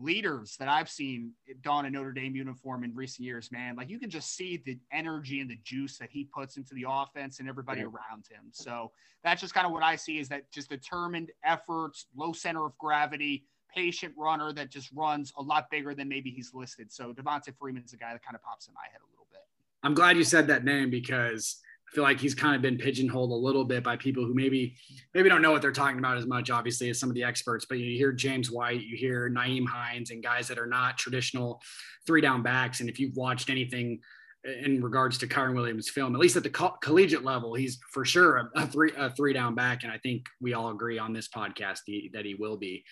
[0.00, 1.32] leaders that I've seen
[1.62, 3.74] don a Notre Dame uniform in recent years, man.
[3.74, 6.86] Like you can just see the energy and the juice that he puts into the
[6.88, 7.86] offense and everybody yeah.
[7.86, 8.44] around him.
[8.52, 8.92] So
[9.24, 12.78] that's just kind of what I see is that just determined efforts, low center of
[12.78, 16.92] gravity, patient runner that just runs a lot bigger than maybe he's listed.
[16.92, 19.40] So Devonta Freeman's a guy that kind of pops in my head a little bit.
[19.82, 23.30] I'm glad you said that name because I feel like he's kind of been pigeonholed
[23.30, 24.76] a little bit by people who maybe
[25.14, 27.64] maybe don't know what they're talking about as much, obviously, as some of the experts.
[27.68, 31.62] But you hear James White, you hear Nyheim Hines, and guys that are not traditional
[32.06, 32.80] three down backs.
[32.80, 34.00] And if you've watched anything
[34.44, 38.04] in regards to Kyren Williams' film, at least at the co- collegiate level, he's for
[38.04, 41.12] sure a, a, three a three down back, and I think we all agree on
[41.12, 42.84] this podcast he, that he will be.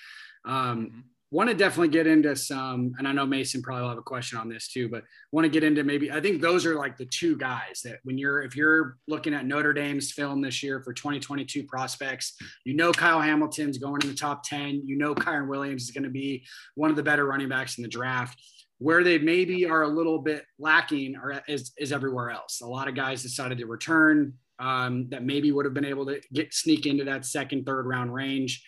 [0.44, 3.98] Um, mm-hmm want to definitely get into some, and I know Mason probably will have
[3.98, 6.76] a question on this too, but want to get into maybe, I think those are
[6.76, 10.62] like the two guys that when you're, if you're looking at Notre Dame's film this
[10.62, 15.14] year for 2022 prospects, you know, Kyle Hamilton's going in the top 10, you know,
[15.14, 16.44] Kyren Williams is going to be
[16.76, 18.40] one of the better running backs in the draft.
[18.78, 22.60] Where they maybe are a little bit lacking or is, is everywhere else.
[22.60, 26.20] A lot of guys decided to return um, that maybe would have been able to
[26.32, 28.62] get sneak into that second, third round range.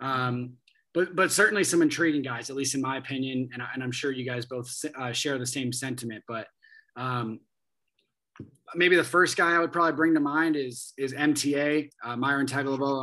[0.00, 0.58] Um,
[0.96, 3.92] but but certainly some intriguing guys, at least in my opinion, and, I, and I'm
[3.92, 6.24] sure you guys both uh, share the same sentiment.
[6.26, 6.46] But
[6.96, 7.40] um,
[8.74, 12.46] maybe the first guy I would probably bring to mind is is MTA uh, Myron
[12.46, 13.02] Tagovailoa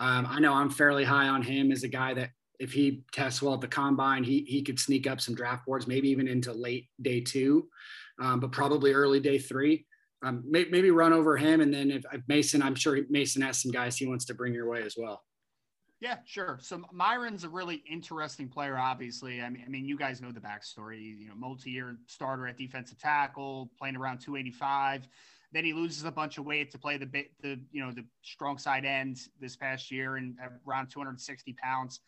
[0.00, 3.40] Um, I know I'm fairly high on him as a guy that if he tests
[3.40, 6.52] well at the combine, he he could sneak up some draft boards, maybe even into
[6.52, 7.68] late day two,
[8.20, 9.86] um, but probably early day three.
[10.24, 13.62] Um, may, maybe run over him, and then if, if Mason, I'm sure Mason has
[13.62, 15.22] some guys he wants to bring your way as well.
[16.00, 16.58] Yeah, sure.
[16.62, 18.78] So Myron's a really interesting player.
[18.78, 21.18] Obviously, I mean, I mean, you guys know the backstory.
[21.18, 25.08] You know, multi-year starter at defensive tackle, playing around 285.
[25.52, 28.04] Then he loses a bunch of weight to play the bit, the you know, the
[28.22, 32.00] strong side end this past year, and around 260 pounds.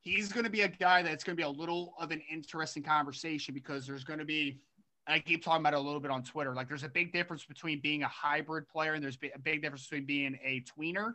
[0.00, 2.82] he's going to be a guy that's going to be a little of an interesting
[2.82, 4.60] conversation because there's going to be
[5.06, 6.54] I keep talking about it a little bit on Twitter.
[6.54, 9.86] Like, there's a big difference between being a hybrid player and there's a big difference
[9.88, 11.14] between being a tweener.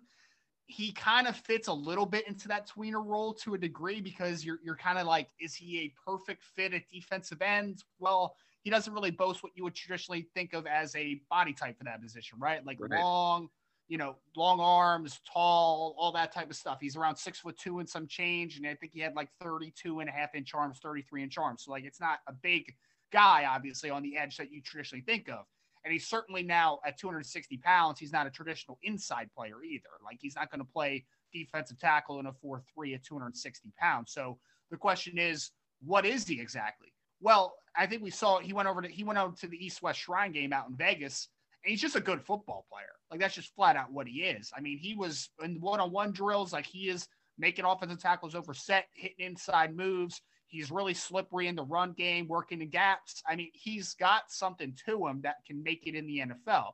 [0.67, 4.43] He kind of fits a little bit into that tweener role to a degree because
[4.43, 7.83] you're you're kind of like, is he a perfect fit at defensive end?
[7.99, 11.77] Well, he doesn't really boast what you would traditionally think of as a body type
[11.77, 12.65] for that position, right?
[12.65, 13.01] Like right.
[13.01, 13.47] long,
[13.87, 16.79] you know, long arms, tall, all that type of stuff.
[16.81, 18.57] He's around six foot two and some change.
[18.57, 21.63] And I think he had like 32 and a half inch arms, 33 inch arms.
[21.63, 22.73] So like it's not a big
[23.13, 25.45] guy, obviously, on the edge that you traditionally think of.
[25.87, 29.87] And he's certainly now at 260 pounds, he's not a traditional inside player either.
[30.03, 34.11] Like he's not going to play defensive tackle in a 4 3 at 260 pounds.
[34.11, 34.37] So
[34.69, 36.89] the question is, what is he exactly?
[37.21, 39.81] Well, I think we saw he went over to he went over to the East
[39.81, 41.29] West Shrine game out in Vegas
[41.63, 42.91] and he's just a good football player.
[43.09, 44.51] Like that's just flat out what he is.
[44.53, 48.87] I mean, he was in one-on-one drills, like he is making offensive tackles over set,
[48.91, 50.21] hitting inside moves.
[50.47, 53.21] He's really slippery in the run game, working the gaps.
[53.27, 56.71] I mean, he's got something to him that can make it in the NFL.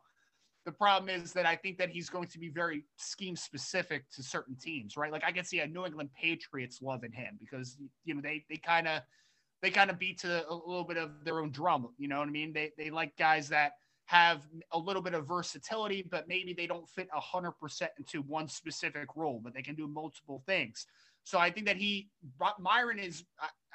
[0.66, 4.24] The problem is that I think that he's going to be very scheme specific to
[4.24, 5.12] certain teams, right?
[5.12, 8.56] Like I can see a New England Patriots loving him because you know they they
[8.56, 9.02] kind of
[9.62, 11.90] they kind of beat to a little bit of their own drum.
[11.98, 12.54] You know what I mean?
[12.54, 13.74] They they like guys that
[14.06, 19.08] have a little bit of versatility, but maybe they don't fit 100% into one specific
[19.16, 20.88] role, but they can do multiple things.
[21.24, 22.10] So I think that he,
[22.60, 23.24] Myron is,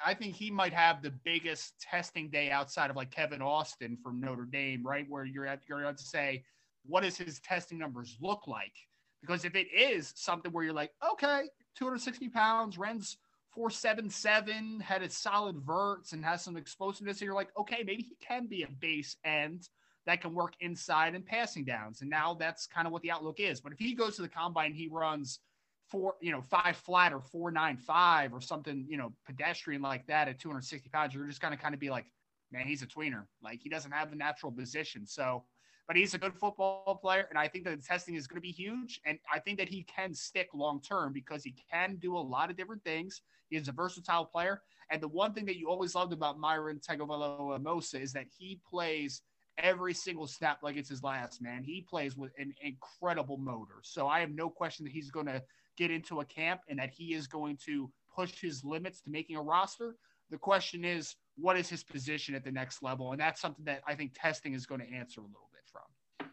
[0.05, 4.19] I think he might have the biggest testing day outside of like Kevin Austin from
[4.19, 5.05] Notre Dame, right?
[5.09, 6.43] Where you're at, you're at to say,
[6.85, 8.73] what does his testing numbers look like?
[9.21, 13.17] Because if it is something where you're like, okay, 260 pounds, Ren's
[13.53, 18.15] 477, had a solid verts and has some explosiveness, so you're like, okay, maybe he
[18.25, 19.67] can be a base end
[20.05, 22.01] that can work inside and passing downs.
[22.01, 23.59] And now that's kind of what the outlook is.
[23.59, 25.39] But if he goes to the combine, he runs
[25.89, 30.05] four, you know, five flat or four nine five or something, you know, pedestrian like
[30.07, 32.05] that at 260 pounds, you're just gonna kind of be like,
[32.51, 33.25] man, he's a tweener.
[33.41, 35.05] Like he doesn't have the natural position.
[35.05, 35.43] So,
[35.87, 38.41] but he's a good football player, and I think that the testing is going to
[38.41, 39.01] be huge.
[39.05, 42.51] And I think that he can stick long term because he can do a lot
[42.51, 43.21] of different things.
[43.49, 44.61] He is a versatile player.
[44.91, 49.23] And the one thing that you always loved about Myron Tagovailoa-Amosa is that he plays
[49.57, 51.63] every single snap like it's his last, man.
[51.63, 53.79] He plays with an incredible motor.
[53.81, 55.41] So I have no question that he's going to
[55.79, 59.37] get into a camp and that he is going to push his limits to making
[59.37, 59.95] a roster.
[60.29, 63.13] The question is, what is his position at the next level?
[63.13, 66.29] And that's something that I think testing is going to answer a little bit from.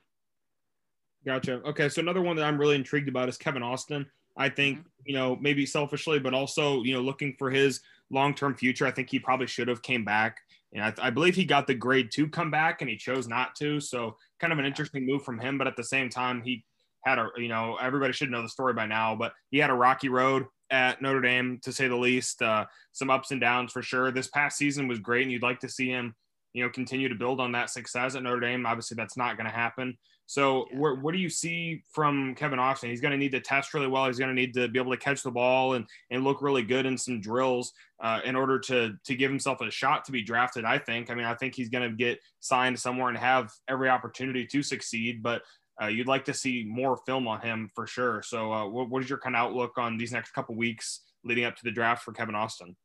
[1.25, 1.63] Gotcha.
[1.65, 1.89] Okay.
[1.89, 4.07] So another one that I'm really intrigued about is Kevin Austin.
[4.37, 4.89] I think, mm-hmm.
[5.07, 7.81] you know, maybe selfishly, but also, you know, looking for his
[8.11, 10.41] long-term future, I think he probably should have came back
[10.73, 13.55] and I, I, believe he got the grade to come back and he chose not
[13.57, 13.81] to.
[13.81, 15.59] So kind of an interesting move from him.
[15.59, 16.65] But at the same time, he
[17.07, 19.75] had a, you know, everybody should know the story by now, but he had a
[19.75, 22.43] rocky road at Notre Dame to say the least.
[22.43, 24.11] Uh, some ups and downs for sure.
[24.11, 26.15] This past season was great, and you'd like to see him,
[26.53, 28.67] you know, continue to build on that success at Notre Dame.
[28.67, 29.97] Obviously, that's not going to happen.
[30.29, 30.79] So, yeah.
[30.81, 32.91] what, what do you see from Kevin Austin?
[32.91, 34.07] He's going to need to test really well.
[34.07, 36.65] He's going to need to be able to catch the ball and, and look really
[36.65, 40.23] good in some drills uh, in order to to give himself a shot to be
[40.23, 40.65] drafted.
[40.65, 41.11] I think.
[41.11, 44.63] I mean, I think he's going to get signed somewhere and have every opportunity to
[44.65, 45.23] succeed.
[45.23, 45.43] But
[45.83, 48.23] uh, you'd like to see more film on him for sure.
[48.23, 51.45] So, uh, what, what is your kind of outlook on these next couple weeks leading
[51.45, 52.77] up to the draft for Kevin Austin?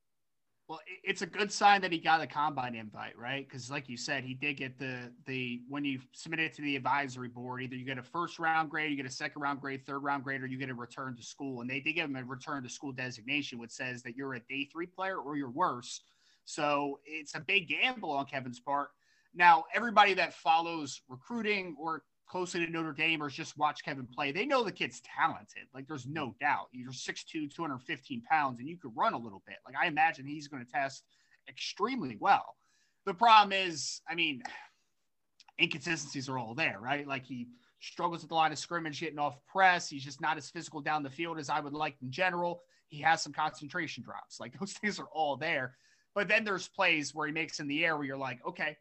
[0.67, 3.45] Well, it's a good sign that he got a combine invite, right?
[3.45, 6.77] Because, like you said, he did get the the when you submit it to the
[6.77, 9.85] advisory board, either you get a first round grade, you get a second round grade,
[9.85, 11.59] third round grade, or you get a return to school.
[11.59, 14.39] And they did give him a return to school designation, which says that you're a
[14.39, 16.03] day three player or you're worse.
[16.45, 18.89] So it's a big gamble on Kevin's part.
[19.33, 24.31] Now, everybody that follows recruiting or closely to Notre Dame or just watch Kevin play,
[24.31, 25.63] they know the kid's talented.
[25.73, 26.45] Like there's no mm-hmm.
[26.45, 26.67] doubt.
[26.71, 29.57] You're 6'2, 215 pounds, and you could run a little bit.
[29.65, 31.03] Like I imagine he's going to test
[31.49, 32.55] extremely well.
[33.05, 34.43] The problem is, I mean,
[35.61, 37.05] inconsistencies are all there, right?
[37.05, 37.47] Like he
[37.81, 39.89] struggles with the line of scrimmage, getting off press.
[39.89, 42.61] He's just not as physical down the field as I would like in general.
[42.87, 44.39] He has some concentration drops.
[44.39, 45.75] Like those things are all there.
[46.15, 48.77] But then there's plays where he makes in the air where you're like, okay,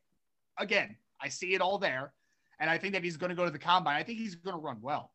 [0.57, 2.13] again, I see it all there.
[2.61, 3.97] And I think that he's going to go to the combine.
[3.97, 5.13] I think he's going to run well.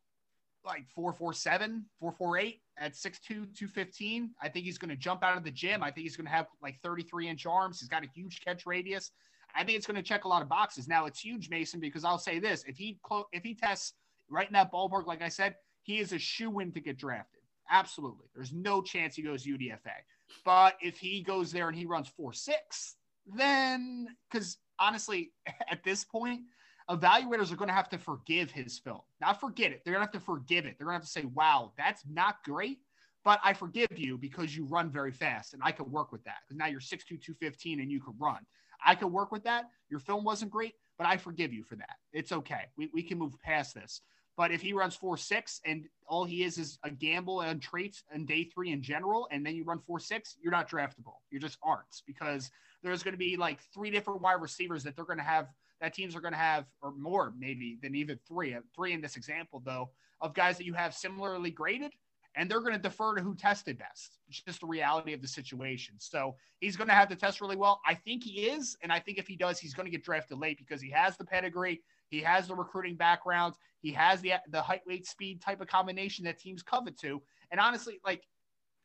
[0.66, 4.32] Like 447, 448 at 6'2, 215.
[4.42, 5.84] I think he's going to jump out of the gym.
[5.84, 7.80] I think he's going to have like 33 inch arms.
[7.80, 9.12] He's got a huge catch radius.
[9.56, 10.88] I think it's going to check a lot of boxes.
[10.88, 13.00] Now it's huge, Mason, because I'll say this: if he
[13.32, 13.94] if he tests
[14.30, 17.42] right in that ballpark, like I said, he is a shoe in to get drafted.
[17.70, 20.04] Absolutely, there's no chance he goes UDFA.
[20.44, 25.32] But if he goes there and he runs four six, then because honestly,
[25.72, 26.42] at this point,
[26.90, 29.02] evaluators are going to have to forgive his film.
[29.22, 29.82] Not forget it.
[29.84, 30.76] They're going to have to forgive it.
[30.78, 32.80] They're going to have to say, wow, that's not great,
[33.24, 36.38] but I forgive you because you run very fast and I can work with that
[36.46, 38.46] because now you're 6'2, 215 and you can run.
[38.86, 39.66] I could work with that.
[39.90, 41.96] Your film wasn't great, but I forgive you for that.
[42.14, 42.66] It's okay.
[42.78, 44.02] We, we can move past this.
[44.38, 48.04] But if he runs four six and all he is is a gamble and traits
[48.12, 51.16] and day three in general, and then you run four six, you're not draftable.
[51.32, 52.52] You just aren't because
[52.84, 55.48] there's going to be like three different wide receivers that they're going to have
[55.82, 58.54] that teams are going to have, or more maybe than even three.
[58.54, 59.90] Uh, three in this example though
[60.22, 61.92] of guys that you have similarly graded
[62.36, 64.18] and they're going to defer to who tested best.
[64.28, 65.96] It's just the reality of the situation.
[66.00, 67.82] So he's going to have to test really well.
[67.86, 68.78] I think he is.
[68.82, 71.18] And I think if he does, he's going to get drafted late because he has
[71.18, 75.62] the pedigree, he has the recruiting background, he has the, the height, weight, speed type
[75.62, 77.22] of combination that teams covet to.
[77.52, 78.24] And honestly, like,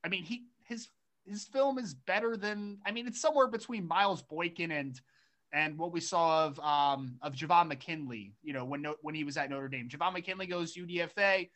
[0.05, 0.89] I mean, he, his,
[1.25, 5.01] his film is better than, I mean, it's somewhere between Miles Boykin and,
[5.53, 9.37] and what we saw of um, of Javon McKinley, you know, when when he was
[9.37, 9.89] at Notre Dame.
[9.89, 11.51] Javon McKinley goes UDFA.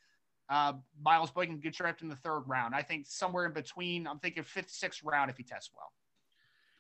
[0.48, 2.74] Uh, Miles Boykin gets drafted in the third round.
[2.74, 4.07] I think somewhere in between.
[4.07, 5.92] I'm thinking fifth, sixth round if he tests well.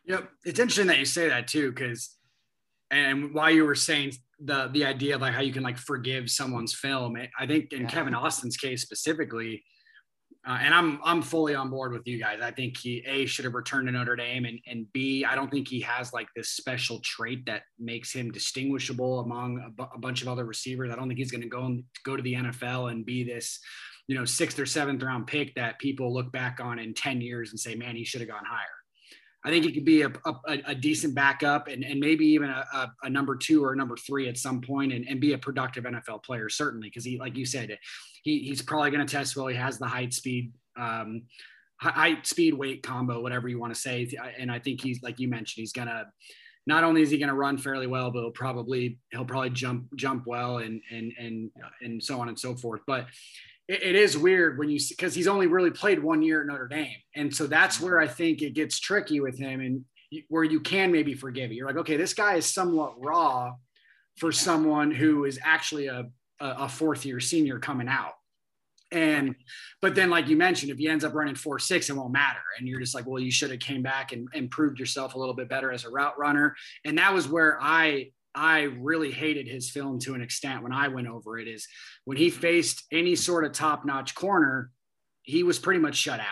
[0.06, 2.16] Yep, it's interesting that you say that too, because
[2.90, 6.30] and while you were saying the the idea of like how you can like forgive
[6.30, 7.88] someone's film, I think in yeah.
[7.88, 9.62] Kevin Austin's case specifically,
[10.46, 12.40] uh, and I'm I'm fully on board with you guys.
[12.42, 15.50] I think he a should have returned to Notre Dame, and and b I don't
[15.50, 20.28] think he has like this special trait that makes him distinguishable among a, bunch of
[20.28, 20.90] other receivers.
[20.90, 23.58] I don't think he's going to go and go to the NFL and be this,
[24.06, 27.50] you know, sixth or seventh round pick that people look back on in ten years
[27.50, 28.83] and say, man, he should have gone higher.
[29.44, 32.90] I think he could be a, a, a decent backup and, and maybe even a,
[33.02, 35.84] a, number two or a number three at some point and, and be a productive
[35.84, 36.88] NFL player, certainly.
[36.88, 37.78] Because he, like you said,
[38.22, 39.46] he, he's probably going to test well.
[39.48, 41.24] He has the height, speed, um,
[41.78, 44.10] height, speed, weight combo, whatever you want to say.
[44.38, 46.06] And I think he's, like you mentioned, he's going to,
[46.66, 49.94] not only is he going to run fairly well, but he'll probably, he'll probably jump,
[49.94, 51.50] jump well and, and, and,
[51.82, 52.80] and so on and so forth.
[52.86, 53.08] But
[53.68, 56.46] it, it is weird when you see because he's only really played one year at
[56.46, 58.14] Notre Dame, and so that's where I mm-hmm.
[58.14, 59.84] think it gets tricky with him, and
[60.28, 61.54] where you can maybe forgive it.
[61.54, 63.52] You're like, okay, this guy is somewhat raw
[64.18, 66.06] for someone who is actually a
[66.40, 68.12] a fourth year senior coming out.
[68.92, 69.34] And
[69.80, 72.42] but then, like you mentioned, if he ends up running four six, it won't matter.
[72.58, 75.18] And you're just like, well, you should have came back and, and proved yourself a
[75.18, 76.54] little bit better as a route runner.
[76.84, 80.88] And that was where I I really hated his film to an extent when I
[80.88, 81.68] went over it is
[82.04, 84.70] when he faced any sort of top notch corner,
[85.22, 86.26] he was pretty much shut out.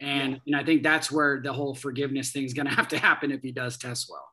[0.00, 0.38] And, yeah.
[0.46, 3.30] and I think that's where the whole forgiveness thing is going to have to happen
[3.30, 4.26] if he does test well.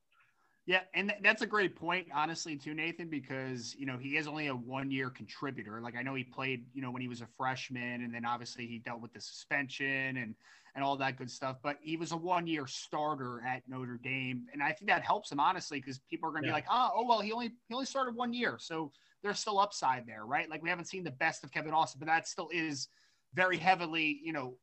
[0.65, 4.47] Yeah, and that's a great point, honestly, too, Nathan, because you know he is only
[4.47, 5.81] a one-year contributor.
[5.81, 8.65] Like I know he played, you know, when he was a freshman, and then obviously
[8.65, 10.35] he dealt with the suspension and
[10.75, 11.57] and all that good stuff.
[11.61, 15.39] But he was a one-year starter at Notre Dame, and I think that helps him
[15.39, 16.53] honestly because people are going to yeah.
[16.53, 19.59] be like, oh, oh, well, he only he only started one year, so there's still
[19.59, 20.49] upside there, right?
[20.49, 22.89] Like we haven't seen the best of Kevin Austin, but that still is
[23.33, 24.57] very heavily, you know,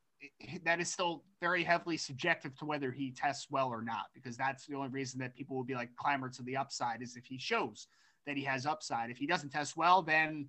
[0.64, 4.66] that is still very heavily subjective to whether he tests well or not, because that's
[4.66, 7.38] the only reason that people will be like clamor to the upside is if he
[7.38, 7.88] shows
[8.26, 9.10] that he has upside.
[9.10, 10.46] If he doesn't test well, then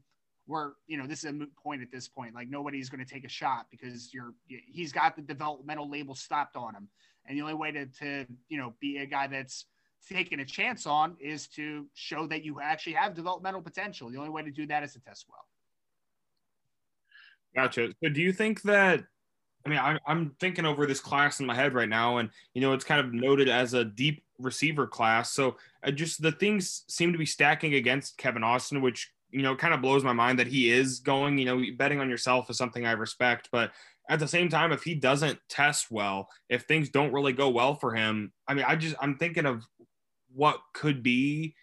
[0.48, 2.36] we're, you know, this is a moot point at this point.
[2.36, 6.56] Like nobody's going to take a shot because you're, he's got the developmental label stopped
[6.56, 6.88] on him.
[7.26, 9.66] And the only way to, to, you know, be a guy that's
[10.10, 14.10] taking a chance on is to show that you actually have developmental potential.
[14.10, 15.46] The only way to do that is to test well.
[17.56, 17.94] Gotcha.
[18.04, 19.04] So do you think that
[19.66, 22.62] I mean, I, I'm thinking over this class in my head right now, and you
[22.62, 25.32] know, it's kind of noted as a deep receiver class.
[25.32, 29.56] So uh, just the things seem to be stacking against Kevin Austin, which you know
[29.56, 31.38] kind of blows my mind that he is going.
[31.38, 33.72] You know, betting on yourself is something I respect, but
[34.10, 37.76] at the same time, if he doesn't test well, if things don't really go well
[37.76, 39.64] for him, I mean, I just I'm thinking of
[40.34, 41.56] what could be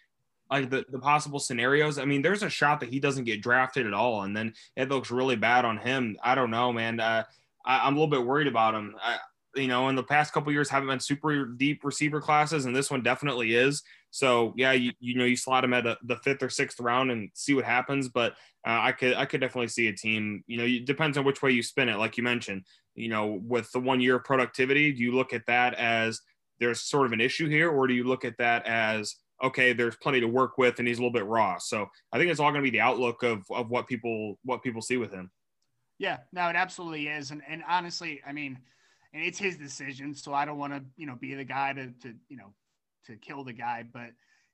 [0.49, 1.99] like the, the possible scenarios.
[1.99, 4.89] I mean, there's a shot that he doesn't get drafted at all, and then it
[4.89, 6.17] looks really bad on him.
[6.23, 6.99] I don't know, man.
[6.99, 7.23] Uh,
[7.65, 8.95] I, am a little bit worried about him.
[9.01, 9.17] I,
[9.55, 12.91] you know, in the past couple years haven't been super deep receiver classes, and this
[12.91, 13.83] one definitely is.
[14.11, 17.11] So yeah, you, you know, you slot him at a, the fifth or sixth round
[17.11, 18.09] and see what happens.
[18.09, 18.33] But
[18.65, 20.43] uh, I could I could definitely see a team.
[20.47, 21.97] You know, it depends on which way you spin it.
[21.97, 25.45] Like you mentioned, you know, with the one year of productivity, do you look at
[25.47, 26.21] that as
[26.59, 29.95] there's sort of an issue here, or do you look at that as okay, there's
[29.95, 31.57] plenty to work with and he's a little bit raw.
[31.57, 34.63] So I think it's all going to be the outlook of of what people what
[34.63, 35.31] people see with him.
[35.97, 37.31] Yeah, no, it absolutely is.
[37.31, 38.57] And and honestly, I mean,
[39.13, 41.87] and it's his decision, so I don't want to, you know, be the guy to
[41.87, 42.53] to, you know,
[43.05, 44.11] to kill the guy, but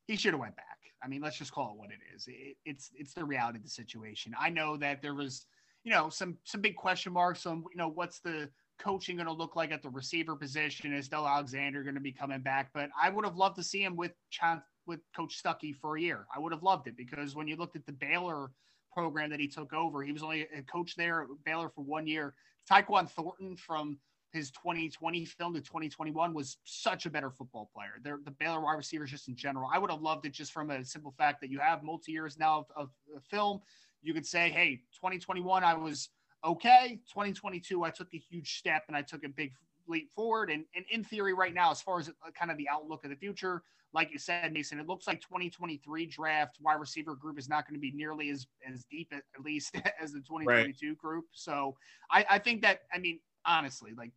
[0.08, 0.80] he should have went back.
[1.04, 2.28] I mean, let's just call it what it is.
[2.28, 4.34] It, it's it's the reality of the situation.
[4.40, 5.46] I know that there was,
[5.84, 8.50] you know, some some big question marks on, you know, what's the
[8.80, 10.94] coaching going to look like at the receiver position?
[10.94, 12.70] Is Del Alexander going to be coming back?
[12.74, 16.02] But I would have loved to see him with Chan, with Coach Stuckey for a
[16.02, 16.26] year.
[16.36, 18.52] I would have loved it because when you looked at the Baylor
[18.96, 20.02] program that he took over.
[20.02, 22.34] He was only a coach there at Baylor for one year.
[22.72, 24.00] Tyquan Thornton from
[24.36, 27.94] his 2020 film to 2021 was such a better football player.
[28.04, 30.70] They're, the Baylor wide receivers, just in general, I would have loved it just from
[30.70, 33.62] a simple fact that you have multi years now of, of film.
[34.04, 36.10] You could say, hey, 2021, I was
[36.44, 37.00] okay.
[37.08, 39.54] 2022, I took a huge step and I took a big
[39.88, 40.52] leap forward.
[40.52, 43.10] And, and in theory, right now, as far as uh, kind of the outlook of
[43.10, 43.64] the future,
[43.94, 47.76] like you said, Mason, it looks like 2023 draft wide receiver group is not going
[47.76, 50.98] to be nearly as as deep at, at least as the 2022 right.
[50.98, 51.26] group.
[51.32, 51.78] So
[52.12, 54.12] I, I think that I mean honestly, like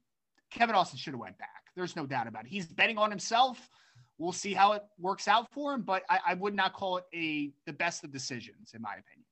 [0.51, 1.65] Kevin Austin should have went back.
[1.77, 2.51] There's no doubt about it.
[2.51, 3.69] He's betting on himself.
[4.19, 7.05] We'll see how it works out for him, but I, I would not call it
[7.15, 9.25] a the best of decisions in my opinion.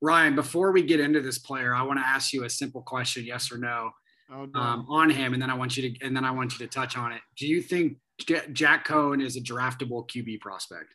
[0.00, 3.24] Ryan, before we get into this player, I want to ask you a simple question,
[3.24, 3.90] yes or no,
[4.30, 4.60] oh, no.
[4.60, 6.72] Um, on him, and then I want you to and then I want you to
[6.72, 7.20] touch on it.
[7.36, 10.94] Do you think J- Jack Coan is a draftable QB prospect?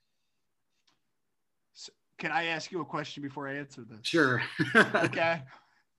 [1.74, 3.99] So, can I ask you a question before I answer this?
[4.03, 4.41] Sure.
[4.76, 5.41] okay.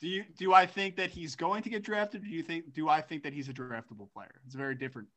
[0.01, 2.23] Do you do I think that he's going to get drafted?
[2.23, 4.41] do you think do I think that he's a draftable player?
[4.47, 5.09] It's a very different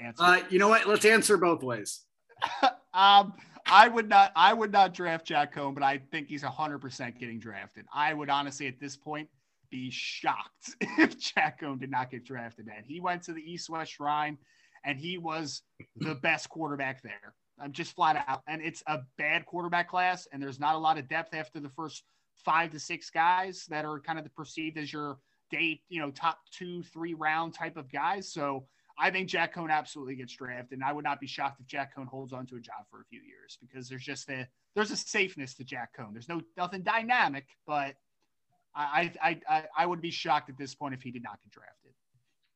[0.00, 0.22] answer.
[0.22, 0.86] Uh, you know what?
[0.86, 2.04] Let's answer both ways.
[2.94, 3.34] um,
[3.66, 7.18] I would not I would not draft Jack Coan, but I think he's hundred percent
[7.18, 7.84] getting drafted.
[7.92, 9.28] I would honestly at this point
[9.70, 12.66] be shocked if Jack Coan did not get drafted.
[12.66, 14.38] Man, he went to the East West Shrine
[14.84, 15.62] and he was
[15.96, 17.34] the best quarterback there.
[17.60, 18.42] I'm just flat out.
[18.46, 21.68] And it's a bad quarterback class, and there's not a lot of depth after the
[21.70, 22.04] first
[22.44, 25.18] five to six guys that are kind of perceived as your
[25.50, 28.32] date, you know, top two, three round type of guys.
[28.32, 28.66] So
[28.98, 31.96] I think Jack Coan absolutely gets drafted, and I would not be shocked if Jack
[31.96, 34.90] Coan holds on to a job for a few years because there's just a there's
[34.90, 36.12] a safeness to Jack Coan.
[36.12, 37.94] There's no nothing dynamic, but
[38.74, 41.52] I I I, I would be shocked at this point if he did not get
[41.52, 41.92] drafted.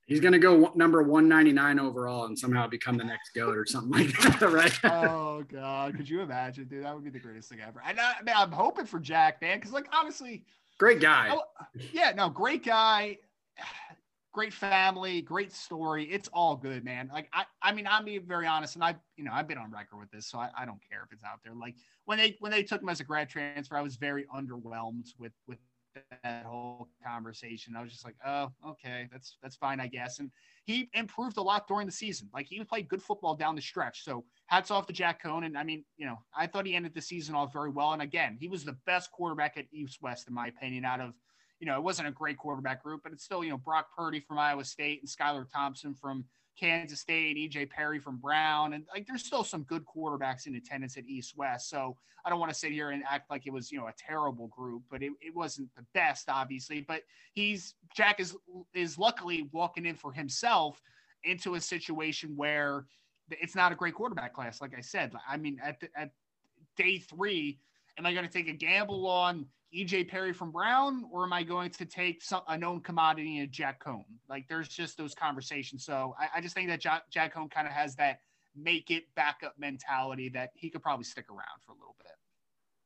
[0.06, 3.92] He's going to go number 199 overall and somehow become the next goat or something
[3.92, 4.84] like that, right?
[4.84, 6.84] oh God, could you imagine, dude?
[6.84, 7.80] That would be the greatest thing ever.
[7.84, 10.44] I, uh, I mean, I'm hoping for Jack, man, because like honestly,
[10.78, 11.28] great guy.
[11.30, 11.38] I,
[11.92, 13.18] yeah, no, great guy,
[14.32, 16.04] great family, great story.
[16.06, 17.08] It's all good, man.
[17.12, 19.70] Like I, I mean, I'm being very honest, and I, you know, I've been on
[19.70, 21.54] record with this, so I, I don't care if it's out there.
[21.54, 21.76] Like
[22.06, 25.32] when they when they took him as a grad transfer, I was very underwhelmed with
[25.46, 25.58] with
[25.94, 27.76] that whole conversation.
[27.76, 30.18] I was just like, oh, okay, that's that's fine, I guess.
[30.18, 30.30] And
[30.64, 32.28] he improved a lot during the season.
[32.32, 34.04] Like he played good football down the stretch.
[34.04, 35.44] So hats off to Jack Coan.
[35.46, 37.92] And I mean, you know, I thought he ended the season off very well.
[37.92, 41.14] And again, he was the best quarterback at East West, in my opinion, out of
[41.62, 44.18] you know, it wasn't a great quarterback group, but it's still, you know, Brock Purdy
[44.18, 46.24] from Iowa State and Skylar Thompson from
[46.58, 50.96] Kansas State, EJ Perry from Brown, and like there's still some good quarterbacks in attendance
[50.96, 51.68] at East West.
[51.70, 53.94] So I don't want to sit here and act like it was you know a
[53.98, 56.80] terrible group, but it, it wasn't the best, obviously.
[56.80, 58.36] But he's Jack is
[58.74, 60.80] is luckily walking in for himself
[61.24, 62.86] into a situation where
[63.30, 64.60] it's not a great quarterback class.
[64.60, 66.10] Like I said, I mean at the, at
[66.76, 67.58] day three,
[67.98, 71.42] am I going to take a gamble on EJ Perry from Brown, or am I
[71.42, 74.04] going to take some, a known commodity in Jack Coan?
[74.28, 75.84] Like, there's just those conversations.
[75.84, 78.18] So I, I just think that Jack, Jack Coan kind of has that
[78.54, 82.12] make it backup mentality that he could probably stick around for a little bit.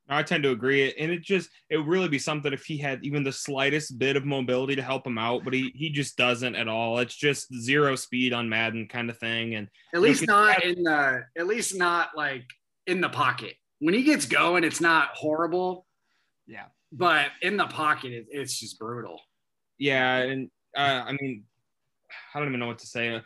[0.09, 3.05] I tend to agree, and it just it would really be something if he had
[3.05, 6.55] even the slightest bit of mobility to help him out, but he he just doesn't
[6.55, 7.01] at all.
[7.01, 11.25] It's just zero speed on Madden kind of thing, and at least not in the
[11.37, 12.45] at least not like
[12.87, 13.55] in the pocket.
[13.81, 15.87] When he gets going, it's not horrible.
[16.47, 19.21] Yeah but in the pocket, it, it's just brutal.
[19.79, 21.45] Yeah, and uh, I mean,
[22.35, 23.21] I don't even know what to say.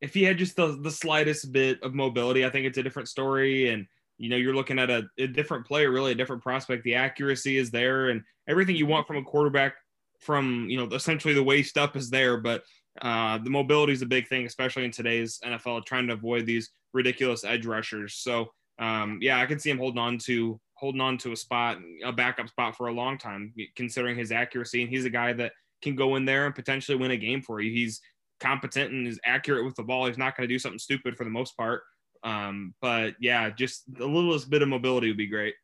[0.00, 3.08] If he had just the, the slightest bit of mobility, I think it's a different
[3.08, 3.68] story.
[3.68, 3.86] And
[4.18, 6.84] you know, you're looking at a, a different player, really a different prospect.
[6.84, 9.74] The accuracy is there, and everything you want from a quarterback,
[10.20, 12.36] from you know, essentially the waist up is there.
[12.36, 12.62] But
[13.02, 16.70] uh, the mobility is a big thing, especially in today's NFL, trying to avoid these
[16.92, 18.14] ridiculous edge rushers.
[18.14, 21.78] So um, yeah, I can see him holding on to holding on to a spot,
[22.04, 24.80] a backup spot for a long time, considering his accuracy.
[24.80, 25.52] And he's a guy that
[25.82, 27.70] can go in there and potentially win a game for you.
[27.70, 28.00] He's
[28.40, 30.06] competent and is accurate with the ball.
[30.06, 31.82] He's not going to do something stupid for the most part.
[32.24, 35.54] Um, but yeah, just the littlest bit of mobility would be great.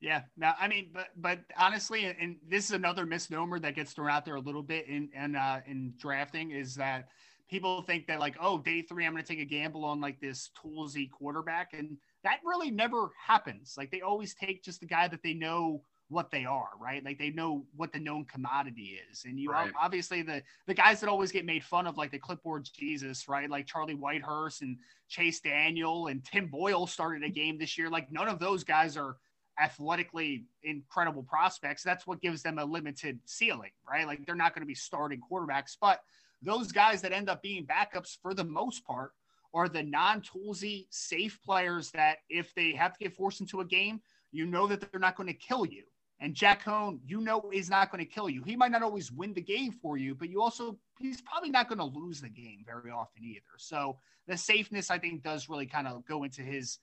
[0.00, 0.22] Yeah.
[0.36, 4.24] Now, I mean, but but honestly, and this is another misnomer that gets thrown out
[4.24, 7.08] there a little bit in in uh, in drafting is that
[7.50, 10.20] people think that like, oh, day three, I'm going to take a gamble on like
[10.20, 13.74] this toolsy quarterback, and that really never happens.
[13.76, 17.04] Like they always take just the guy that they know what they are, right?
[17.04, 19.24] Like they know what the known commodity is.
[19.24, 19.70] And you right.
[19.80, 23.48] obviously the the guys that always get made fun of, like the clipboard Jesus, right?
[23.48, 27.90] Like Charlie Whitehurst and Chase Daniel and Tim Boyle started a game this year.
[27.90, 29.16] Like none of those guys are
[29.60, 31.82] athletically incredible prospects.
[31.82, 34.06] That's what gives them a limited ceiling, right?
[34.06, 36.00] Like they're not going to be starting quarterbacks, but
[36.42, 39.12] those guys that end up being backups for the most part
[39.54, 44.00] are the non-toolsy safe players that if they have to get forced into a game,
[44.30, 45.84] you know that they're not going to kill you.
[46.20, 48.42] And Jack Coan, you know, is not going to kill you.
[48.42, 51.68] He might not always win the game for you, but you also, he's probably not
[51.68, 53.40] going to lose the game very often either.
[53.56, 56.78] So the safeness, I think, does really kind of go into his,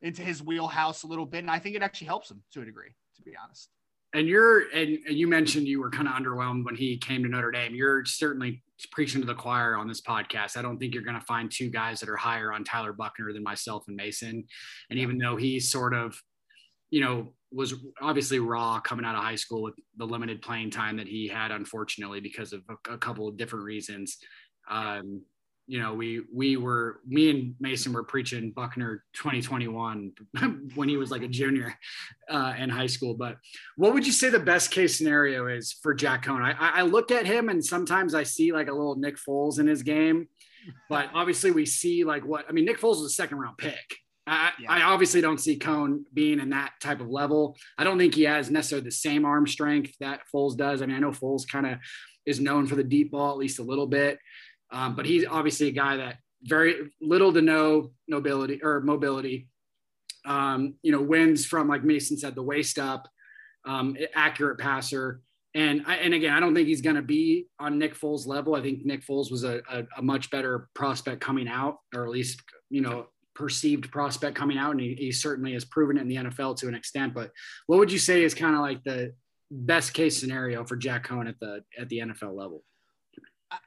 [0.00, 1.40] into his wheelhouse a little bit.
[1.40, 3.68] And I think it actually helps him to a degree, to be honest.
[4.14, 7.28] And you're, and, and you mentioned you were kind of underwhelmed when he came to
[7.28, 7.74] Notre Dame.
[7.74, 10.56] You're certainly preaching to the choir on this podcast.
[10.56, 13.32] I don't think you're going to find two guys that are higher on Tyler Buckner
[13.32, 14.44] than myself and Mason.
[14.90, 16.20] And even though he's sort of,
[16.90, 20.96] you know, was obviously raw coming out of high school with the limited playing time
[20.98, 24.18] that he had, unfortunately, because of a, a couple of different reasons.
[24.70, 25.22] Um,
[25.68, 30.12] you know, we we were me and Mason were preaching Buckner 2021
[30.74, 31.74] when he was like a junior
[32.30, 33.14] uh, in high school.
[33.14, 33.36] But
[33.76, 36.42] what would you say the best case scenario is for Jack Coan?
[36.42, 39.66] I, I look at him and sometimes I see like a little Nick Foles in
[39.66, 40.28] his game,
[40.88, 42.64] but obviously we see like what I mean.
[42.64, 43.96] Nick Foles was a second round pick.
[44.26, 44.72] I, yeah.
[44.72, 47.56] I, obviously don't see Coan being in that type of level.
[47.78, 50.82] I don't think he has necessarily the same arm strength that Foles does.
[50.82, 51.78] I mean, I know Foles kind of
[52.26, 54.18] is known for the deep ball at least a little bit,
[54.70, 59.48] um, but he's obviously a guy that very little to no mobility or mobility.
[60.24, 63.08] Um, you know, wins from like Mason said, the waist up,
[63.64, 65.22] um, accurate passer.
[65.54, 68.54] And I, and again, I don't think he's going to be on Nick Foles' level.
[68.54, 72.10] I think Nick Foles was a, a, a much better prospect coming out, or at
[72.10, 76.08] least you know perceived prospect coming out, and he, he certainly has proven it in
[76.08, 77.14] the NFL to an extent.
[77.14, 77.30] But
[77.66, 79.14] what would you say is kind of like the
[79.50, 82.62] best case scenario for Jack Coan at the at the NFL level?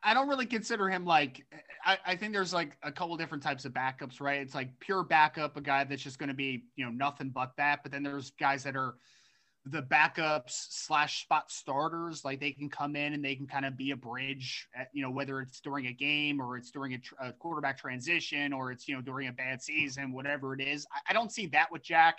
[0.04, 1.44] I don't really consider him like
[1.84, 4.40] I, I, think there's like a couple different types of backups, right?
[4.40, 7.54] It's like pure backup, a guy that's just going to be, you know, nothing but
[7.58, 7.82] that.
[7.82, 8.96] But then there's guys that are
[9.66, 13.78] the backups slash spot starters like they can come in and they can kind of
[13.78, 16.98] be a bridge at, you know whether it's during a game or it's during a,
[16.98, 20.88] tr- a, quarterback transition or it's you know during a bad season whatever it is
[20.92, 22.18] I, I, don't see that with jack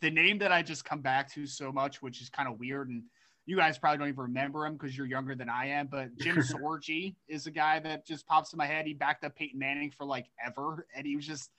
[0.00, 2.88] the name that i just come back to so much which is kind of weird
[2.88, 3.02] and
[3.46, 6.36] you guys probably don't even remember him because you're younger than i am but jim
[6.38, 9.90] sorgi is a guy that just pops in my head he backed up peyton manning
[9.90, 11.50] for like ever and he was just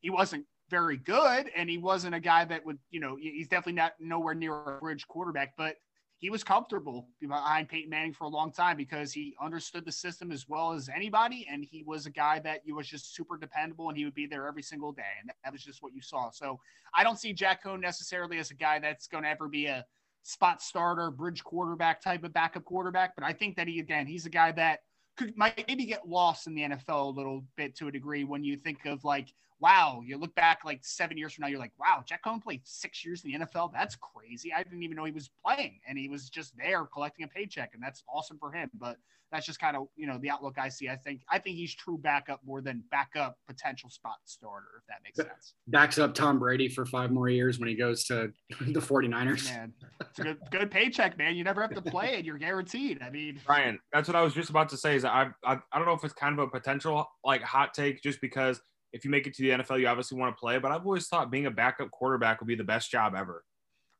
[0.00, 3.74] he wasn't very good, and he wasn't a guy that would, you know, he's definitely
[3.74, 5.76] not nowhere near a bridge quarterback, but
[6.18, 10.32] he was comfortable behind Peyton Manning for a long time because he understood the system
[10.32, 13.88] as well as anybody, and he was a guy that you was just super dependable,
[13.88, 16.30] and he would be there every single day, and that was just what you saw.
[16.30, 16.58] So
[16.94, 19.84] I don't see Jack Coan necessarily as a guy that's going to ever be a
[20.24, 24.26] spot starter, bridge quarterback type of backup quarterback, but I think that he again he's
[24.26, 24.80] a guy that
[25.16, 28.42] could might maybe get lost in the NFL a little bit to a degree when
[28.42, 29.32] you think of like
[29.64, 32.60] wow, you look back like seven years from now, you're like, wow, Jack Coan played
[32.64, 33.72] six years in the NFL.
[33.72, 34.52] That's crazy.
[34.52, 37.70] I didn't even know he was playing and he was just there collecting a paycheck.
[37.72, 38.70] And that's awesome for him.
[38.78, 38.98] But
[39.32, 40.90] that's just kind of, you know, the outlook I see.
[40.90, 44.98] I think, I think he's true backup more than backup potential spot starter, if that
[45.02, 45.54] makes sense.
[45.66, 49.46] Backs up Tom Brady for five more years when he goes to the 49ers.
[49.46, 51.36] Man, it's a good, good paycheck, man.
[51.36, 52.26] You never have to play it.
[52.26, 53.00] You're guaranteed.
[53.02, 55.78] I mean, Ryan, that's what I was just about to say is I, I, I
[55.78, 58.60] don't know if it's kind of a potential like hot take just because–
[58.94, 60.58] if you make it to the NFL, you obviously want to play.
[60.58, 63.44] But I've always thought being a backup quarterback would be the best job ever.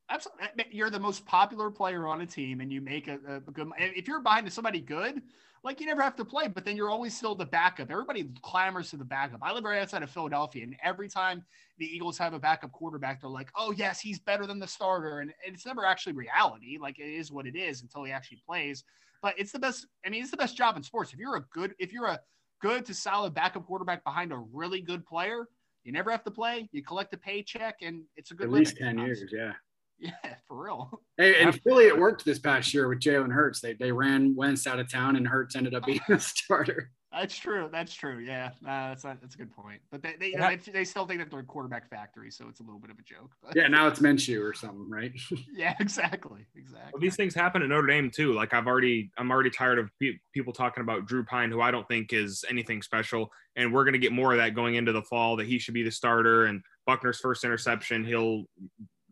[0.08, 0.66] Absolutely.
[0.70, 3.68] You're the most popular player on a team, and you make a, a good.
[3.76, 5.20] If you're behind somebody good,
[5.64, 7.90] like you never have to play, but then you're always still the backup.
[7.90, 9.40] Everybody clamors to the backup.
[9.42, 11.42] I live right outside of Philadelphia, and every time
[11.78, 15.20] the Eagles have a backup quarterback, they're like, "Oh yes, he's better than the starter,"
[15.20, 16.78] and it's never actually reality.
[16.78, 18.84] Like it is what it is until he actually plays.
[19.22, 19.86] But it's the best.
[20.06, 21.12] I mean, it's the best job in sports.
[21.12, 22.20] If you're a good, if you're a
[22.60, 25.48] good to solid backup quarterback behind a really good player.
[25.84, 26.68] You never have to play.
[26.72, 28.46] You collect a paycheck, and it's a good.
[28.46, 29.52] At least ten years, yeah.
[29.96, 30.10] Yeah,
[30.48, 31.00] for real.
[31.16, 33.60] Hey, and Philly, it worked this past year with Jalen Hurts.
[33.60, 36.90] They they ran Wentz out of town, and Hurts ended up being the starter.
[37.14, 37.68] That's true.
[37.70, 38.18] That's true.
[38.18, 39.80] Yeah, uh, that's not, that's a good point.
[39.90, 42.46] But they they, you know, they, they still think that they're a quarterback factory, so
[42.48, 43.30] it's a little bit of a joke.
[43.42, 43.54] But.
[43.56, 45.12] Yeah, now it's Minshew or something, right?
[45.54, 46.90] yeah, exactly, exactly.
[46.92, 48.32] Well, these things happen at Notre Dame too.
[48.32, 51.70] Like I've already, I'm already tired of pe- people talking about Drew Pyne, who I
[51.70, 54.92] don't think is anything special, and we're going to get more of that going into
[54.92, 55.36] the fall.
[55.36, 58.44] That he should be the starter, and Buckner's first interception, he'll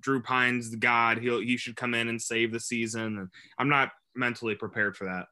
[0.01, 1.19] Drew Pyne's the god.
[1.19, 3.19] He'll he should come in and save the season.
[3.19, 3.29] And
[3.59, 5.27] I'm not mentally prepared for that.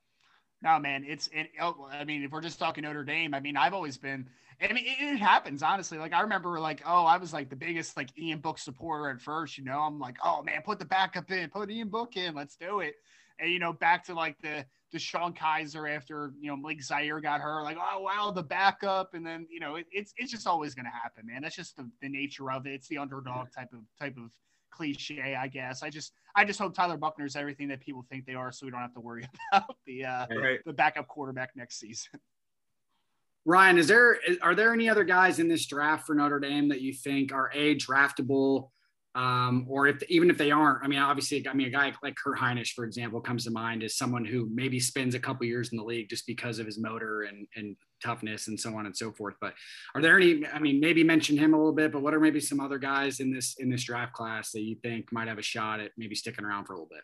[0.62, 3.56] No, man, it's it, oh, I mean, if we're just talking Notre Dame, I mean,
[3.56, 4.28] I've always been.
[4.60, 5.96] I mean, it, it, happens honestly.
[5.96, 9.22] Like I remember, like, oh, I was like the biggest like Ian Book supporter at
[9.22, 9.56] first.
[9.56, 12.56] You know, I'm like, oh man, put the backup in, put Ian Book in, let's
[12.56, 12.94] do it.
[13.38, 17.20] And you know, back to like the the Sean Kizer after you know Malik Zaire
[17.20, 20.46] got hurt, like, oh wow, the backup, and then you know, it, it's it's just
[20.46, 21.40] always gonna happen, man.
[21.40, 22.74] That's just the, the nature of it.
[22.74, 24.30] It's the underdog type of type of
[24.70, 25.82] cliche, I guess.
[25.82, 28.66] I just I just hope Tyler Buckner is everything that people think they are, so
[28.66, 30.60] we don't have to worry about the uh, right.
[30.64, 32.10] the backup quarterback next season.
[33.46, 36.82] Ryan, is there are there any other guys in this draft for Notre Dame that
[36.82, 38.68] you think are a draftable
[39.14, 42.14] um, or if even if they aren't, I mean, obviously, I mean, a guy like
[42.14, 45.72] Kurt Hinish, for example, comes to mind as someone who maybe spends a couple years
[45.72, 48.96] in the league just because of his motor and and toughness and so on and
[48.96, 49.34] so forth.
[49.40, 49.54] But
[49.94, 50.46] are there any?
[50.46, 53.20] I mean, maybe mention him a little bit, but what are maybe some other guys
[53.20, 56.14] in this in this draft class that you think might have a shot at maybe
[56.14, 57.02] sticking around for a little bit?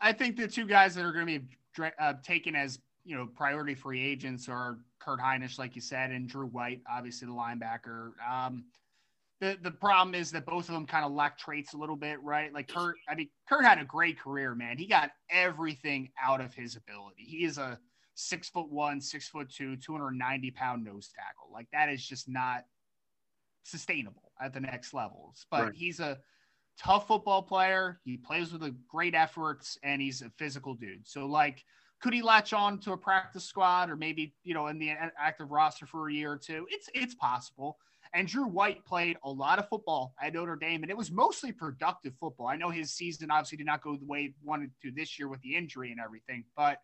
[0.00, 3.26] I think the two guys that are going to be uh, taken as you know
[3.26, 8.12] priority free agents are Kurt Hinish, like you said, and Drew White, obviously the linebacker.
[8.30, 8.64] Um,
[9.40, 12.22] the the problem is that both of them kind of lack traits a little bit,
[12.22, 12.52] right?
[12.52, 14.76] Like Kurt, I mean, Kurt had a great career, man.
[14.78, 17.22] He got everything out of his ability.
[17.24, 17.78] He is a
[18.18, 21.52] six foot one, six foot two, 290 pound nose tackle.
[21.52, 22.64] Like that is just not
[23.62, 25.46] sustainable at the next levels.
[25.50, 25.74] But right.
[25.74, 26.18] he's a
[26.78, 28.00] tough football player.
[28.04, 31.06] He plays with a great efforts and he's a physical dude.
[31.06, 31.64] So like
[32.00, 35.50] could he latch on to a practice squad or maybe, you know, in the active
[35.50, 36.66] roster for a year or two?
[36.70, 37.78] It's it's possible.
[38.14, 41.52] And Drew White played a lot of football at Notre Dame, and it was mostly
[41.52, 42.46] productive football.
[42.46, 45.28] I know his season obviously did not go the way he wanted to this year
[45.28, 46.78] with the injury and everything, but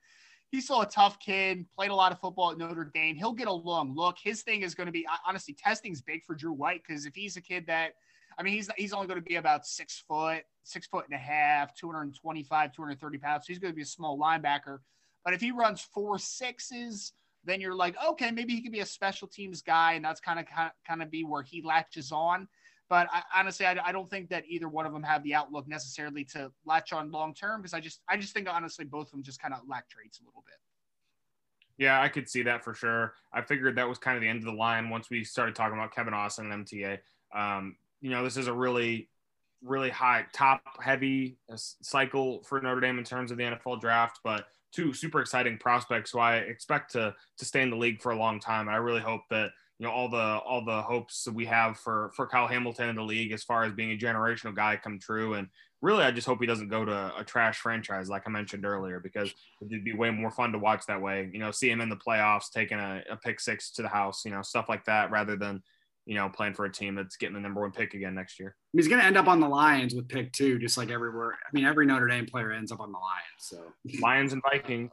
[0.51, 3.17] he's still a tough kid, played a lot of football at Notre Dame.
[3.17, 4.17] He'll get a long look.
[4.23, 7.37] His thing is going to be honestly testing's big for Drew White because if he's
[7.37, 7.95] a kid that
[8.39, 11.19] I mean, he's he's only going to be about six foot, six foot and a
[11.19, 13.47] half, 225, 230 pounds.
[13.47, 14.79] So he's going to be a small linebacker.
[15.25, 17.13] But if he runs four sixes,
[17.45, 20.41] then you're like, okay, maybe he could be a special teams guy, and that's kind
[20.41, 20.47] of
[20.87, 22.49] kind of be where he latches on.
[22.89, 25.67] But I, honestly, I, I, don't think that either one of them have the outlook
[25.67, 29.13] necessarily to latch on long term because I just I just think honestly both of
[29.13, 30.57] them just kind of lack traits a little bit.
[31.79, 33.15] Yeah, I could see that for sure.
[33.33, 35.77] I figured that was kind of the end of the line once we started talking
[35.77, 36.99] about Kevin Austin and MTA.
[37.35, 39.09] Um, you know, this is a really,
[39.63, 44.21] really high top heavy uh, cycle for Notre Dame in terms of the NFL draft,
[44.23, 48.13] but two super exciting prospects who I expect to to stay in the league for
[48.13, 48.69] a long time.
[48.69, 52.13] I really hope that you know all the all the hopes that we have for
[52.15, 55.35] for Kyle Hamilton in the league as far as being a generational guy come true.
[55.35, 55.49] And
[55.83, 59.01] really, I just hope he doesn't go to a trash franchise like I mentioned earlier
[59.01, 61.29] because it'd be way more fun to watch that way.
[61.33, 64.25] You know, see him in the playoffs taking a, a pick six to the house,
[64.25, 65.63] you know, stuff like that, rather than
[66.07, 68.57] you know, playing for a team that's getting the number one pick again next year.
[68.73, 71.33] He's going to end up on the Lions with pick two, just like everywhere.
[71.33, 73.25] I mean, every Notre Dame player ends up on the Lions.
[73.39, 73.73] So
[74.03, 74.93] Lions and Vikings.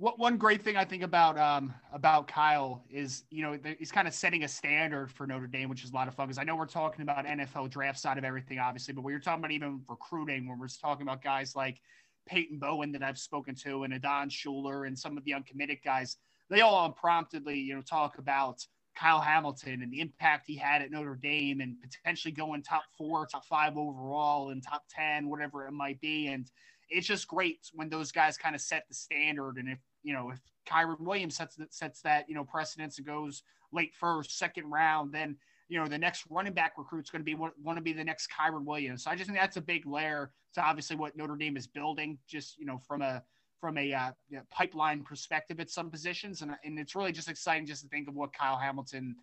[0.00, 4.08] What one great thing I think about um about Kyle is you know he's kind
[4.08, 6.26] of setting a standard for Notre Dame, which is a lot of fun.
[6.26, 9.20] Because I know we're talking about NFL draft side of everything, obviously, but when you're
[9.20, 11.82] talking about even recruiting, when we're talking about guys like
[12.26, 16.16] Peyton Bowen that I've spoken to, and Adon Shuler, and some of the uncommitted guys,
[16.48, 18.64] they all unpromptedly you know talk about
[18.96, 23.26] Kyle Hamilton and the impact he had at Notre Dame and potentially going top four,
[23.26, 26.28] top five overall and top 10, whatever it might be.
[26.28, 26.50] And
[26.90, 29.56] it's just great when those guys kind of set the standard.
[29.56, 33.06] And if, you know, if Kyren Williams sets, that sets that, you know, precedence and
[33.06, 33.42] goes
[33.72, 35.36] late first, second round, then,
[35.68, 38.28] you know, the next running back recruit's going to be want, to be the next
[38.30, 39.04] Kyren Williams.
[39.04, 42.18] So I just think that's a big layer to obviously what Notre Dame is building,
[42.26, 43.22] just, you know, from a,
[43.60, 44.10] from a uh,
[44.50, 48.14] pipeline perspective at some positions, and and it's really just exciting just to think of
[48.14, 49.14] what Kyle Hamilton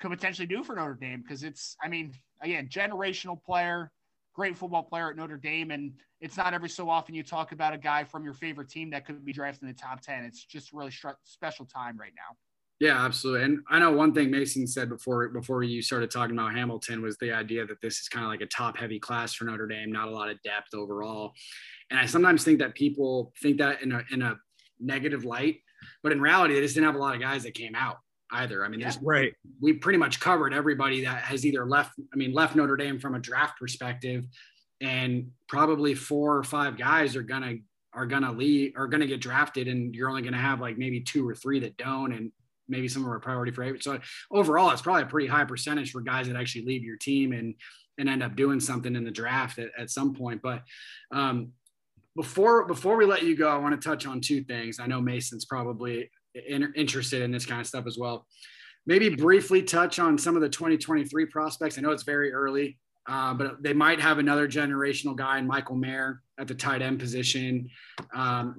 [0.00, 3.92] could potentially do for Notre Dame because it's I mean again generational player,
[4.34, 7.72] great football player at Notre Dame, and it's not every so often you talk about
[7.72, 10.24] a guy from your favorite team that could be drafted in the top ten.
[10.24, 10.92] It's just really
[11.24, 12.36] special time right now.
[12.80, 13.44] Yeah, absolutely.
[13.44, 17.16] And I know one thing Mason said before before you started talking about Hamilton was
[17.18, 19.92] the idea that this is kind of like a top heavy class for Notre Dame,
[19.92, 21.32] not a lot of depth overall.
[21.90, 24.36] And I sometimes think that people think that in a in a
[24.80, 25.60] negative light,
[26.02, 27.98] but in reality, they just didn't have a lot of guys that came out
[28.34, 28.64] either.
[28.64, 28.92] I mean, yeah.
[29.02, 29.32] right.
[29.60, 31.92] We pretty much covered everybody that has either left.
[32.12, 34.26] I mean, left Notre Dame from a draft perspective,
[34.80, 37.56] and probably four or five guys are gonna
[37.92, 41.26] are gonna leave are gonna get drafted, and you're only gonna have like maybe two
[41.28, 42.32] or three that don't, and
[42.68, 43.98] maybe some of our priority for So
[44.30, 47.54] overall, it's probably a pretty high percentage for guys that actually leave your team and
[47.98, 50.42] and end up doing something in the draft at, at some point.
[50.42, 50.62] But
[51.12, 51.52] um,
[52.16, 54.78] before before we let you go, I want to touch on two things.
[54.80, 58.26] I know Mason's probably in, interested in this kind of stuff as well.
[58.86, 61.78] Maybe briefly touch on some of the 2023 prospects.
[61.78, 62.78] I know it's very early,
[63.08, 66.98] uh, but they might have another generational guy in Michael Mayer at the tight end
[66.98, 67.70] position.
[68.14, 68.56] Um,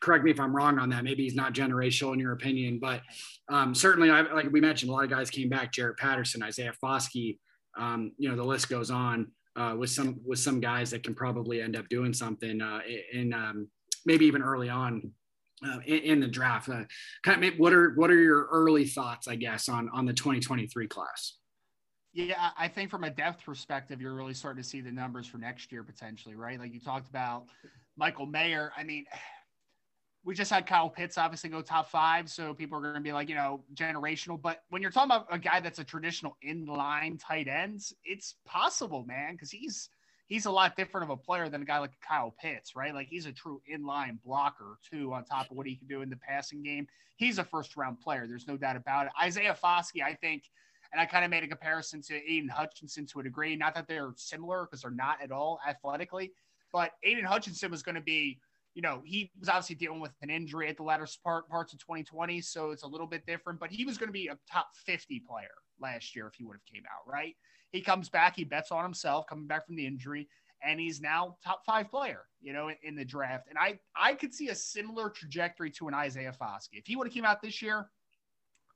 [0.00, 1.04] correct me if I'm wrong on that.
[1.04, 3.02] Maybe he's not generational in your opinion, but
[3.48, 5.72] um, certainly, I, like we mentioned, a lot of guys came back.
[5.72, 7.38] Jarrett Patterson, Isaiah Foskey,
[7.76, 11.14] um, you know, the list goes on uh, with some with some guys that can
[11.14, 12.80] probably end up doing something uh,
[13.12, 13.68] in um,
[14.06, 15.12] maybe even early on
[15.66, 16.68] uh, in, in, the draft.
[16.68, 16.84] Uh,
[17.24, 20.86] kind of, what are what are your early thoughts, I guess, on on the 2023
[20.88, 21.38] class?
[22.12, 25.38] Yeah, I think from a depth perspective, you're really starting to see the numbers for
[25.38, 26.58] next year potentially, right?
[26.58, 27.46] Like you talked about
[27.96, 28.72] Michael Mayer.
[28.76, 29.04] I mean,
[30.24, 33.12] we just had Kyle Pitts obviously go top five, so people are going to be
[33.12, 34.40] like, you know, generational.
[34.40, 39.04] But when you're talking about a guy that's a traditional inline tight ends, it's possible,
[39.06, 39.90] man, because he's
[40.28, 42.94] he's a lot different of a player than a guy like Kyle Pitts, right?
[42.94, 46.10] Like he's a true inline blocker too, on top of what he can do in
[46.10, 46.86] the passing game.
[47.16, 48.26] He's a first round player.
[48.26, 49.12] There's no doubt about it.
[49.20, 50.44] Isaiah Foskey, I think,
[50.92, 53.56] and I kind of made a comparison to Aidan Hutchinson to a degree.
[53.56, 56.32] Not that they're similar because they're not at all athletically,
[56.72, 58.38] but Aidan Hutchinson was going to be,
[58.74, 61.78] you know, he was obviously dealing with an injury at the latter part, parts of
[61.80, 63.58] 2020, so it's a little bit different.
[63.58, 65.48] But he was going to be a top 50 player
[65.80, 67.34] last year if he would have came out right.
[67.70, 70.28] He comes back, he bets on himself coming back from the injury,
[70.62, 73.46] and he's now top five player, you know, in, in the draft.
[73.48, 77.06] And I I could see a similar trajectory to an Isaiah Foskey if he would
[77.06, 77.90] have came out this year,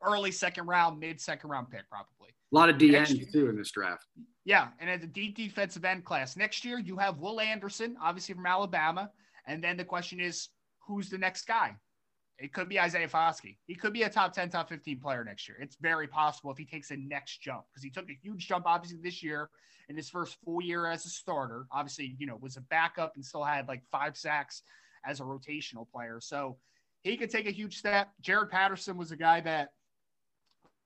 [0.02, 2.30] early second round, mid second round pick probably.
[2.52, 4.06] A lot of DNs too in this draft.
[4.44, 8.34] Yeah, and at the deep defensive end class next year, you have Will Anderson, obviously
[8.34, 9.10] from Alabama,
[9.46, 10.48] and then the question is,
[10.86, 11.76] who's the next guy?
[12.42, 13.56] It could be Isaiah Foskey.
[13.66, 15.56] He could be a top 10, top 15 player next year.
[15.60, 18.66] It's very possible if he takes a next jump because he took a huge jump,
[18.66, 19.48] obviously, this year
[19.88, 21.66] in his first full year as a starter.
[21.70, 24.62] Obviously, you know, was a backup and still had like five sacks
[25.04, 26.18] as a rotational player.
[26.20, 26.56] So
[27.04, 28.08] he could take a huge step.
[28.20, 29.70] Jarrett Patterson was a guy that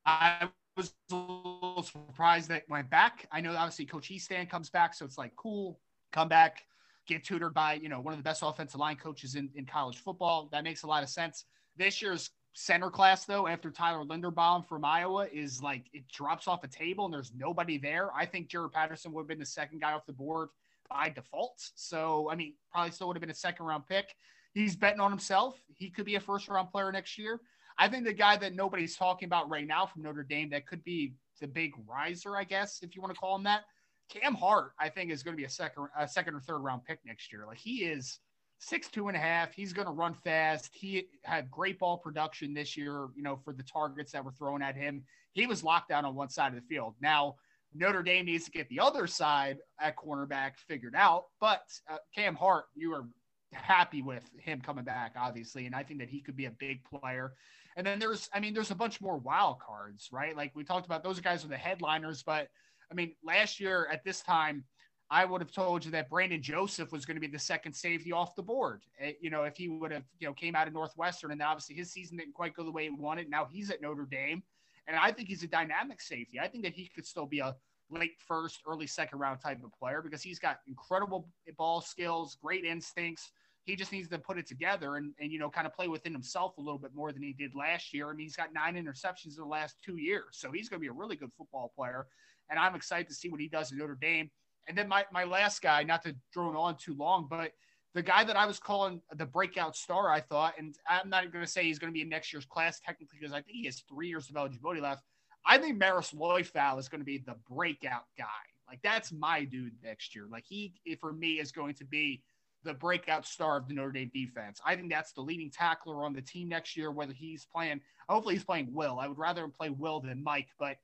[0.04, 3.26] I was a little surprised that went back.
[3.32, 5.80] I know obviously Coach Hiestand comes back, so it's like cool,
[6.12, 6.64] come back,
[7.06, 9.98] get tutored by you know one of the best offensive line coaches in, in college
[9.98, 10.48] football.
[10.52, 11.44] That makes a lot of sense.
[11.76, 16.64] This year's center class though, after Tyler Linderbaum from Iowa, is like it drops off
[16.64, 18.10] a table and there's nobody there.
[18.14, 20.48] I think Jarrett Patterson would have been the second guy off the board
[20.88, 21.70] by default.
[21.74, 24.14] So I mean, probably still would have been a second round pick.
[24.54, 25.60] He's betting on himself.
[25.68, 27.40] He could be a first round player next year.
[27.78, 30.82] I think the guy that nobody's talking about right now from Notre Dame that could
[30.82, 33.64] be the big riser, I guess, if you want to call him that.
[34.08, 36.84] Cam Hart, I think, is going to be a second, a second or third round
[36.84, 37.44] pick next year.
[37.46, 38.18] Like he is
[38.58, 39.52] six two and a half.
[39.52, 40.70] He's going to run fast.
[40.72, 43.08] He had great ball production this year.
[43.14, 46.14] You know, for the targets that were thrown at him, he was locked down on
[46.14, 46.94] one side of the field.
[47.00, 47.36] Now
[47.74, 51.24] Notre Dame needs to get the other side at cornerback figured out.
[51.40, 53.06] But uh, Cam Hart, you are
[53.52, 56.82] happy with him coming back, obviously, and I think that he could be a big
[56.84, 57.34] player.
[57.76, 60.34] And then there's, I mean, there's a bunch more wild cards, right?
[60.36, 62.22] Like we talked about, those guys are the headliners.
[62.22, 62.48] But
[62.90, 64.64] I mean, last year at this time,
[65.08, 68.10] I would have told you that Brandon Joseph was going to be the second safety
[68.10, 68.82] off the board.
[69.00, 71.76] Eh, you know, if he would have, you know, came out of Northwestern and obviously
[71.76, 73.30] his season didn't quite go the way he wanted.
[73.30, 74.42] Now he's at Notre Dame.
[74.88, 76.38] And I think he's a dynamic safety.
[76.40, 77.54] I think that he could still be a
[77.90, 82.64] late first, early second round type of player because he's got incredible ball skills, great
[82.64, 83.30] instincts.
[83.64, 86.12] He just needs to put it together and, and you know kind of play within
[86.12, 88.10] himself a little bit more than he did last year.
[88.10, 90.82] I mean, he's got nine interceptions in the last two years, so he's going to
[90.82, 92.06] be a really good football player.
[92.50, 94.30] And I'm excited to see what he does in Notre Dame.
[94.68, 97.52] And then my my last guy, not to drone on too long, but
[97.94, 101.44] the guy that I was calling the breakout star, I thought, and I'm not going
[101.44, 103.64] to say he's going to be in next year's class technically because I think he
[103.64, 105.02] has three years of eligibility left.
[105.46, 108.24] I think Marist Liufau is going to be the breakout guy.
[108.68, 110.26] Like that's my dude next year.
[110.30, 112.22] Like he, for me, is going to be
[112.64, 114.60] the breakout star of the Notre Dame defense.
[114.66, 118.34] I think that's the leading tackler on the team next year, whether he's playing, hopefully
[118.34, 118.98] he's playing Will.
[118.98, 120.76] I would rather him play Will than Mike, but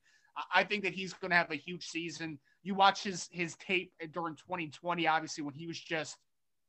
[0.53, 2.39] I think that he's going to have a huge season.
[2.63, 6.17] You watch his his tape during 2020, obviously when he was just,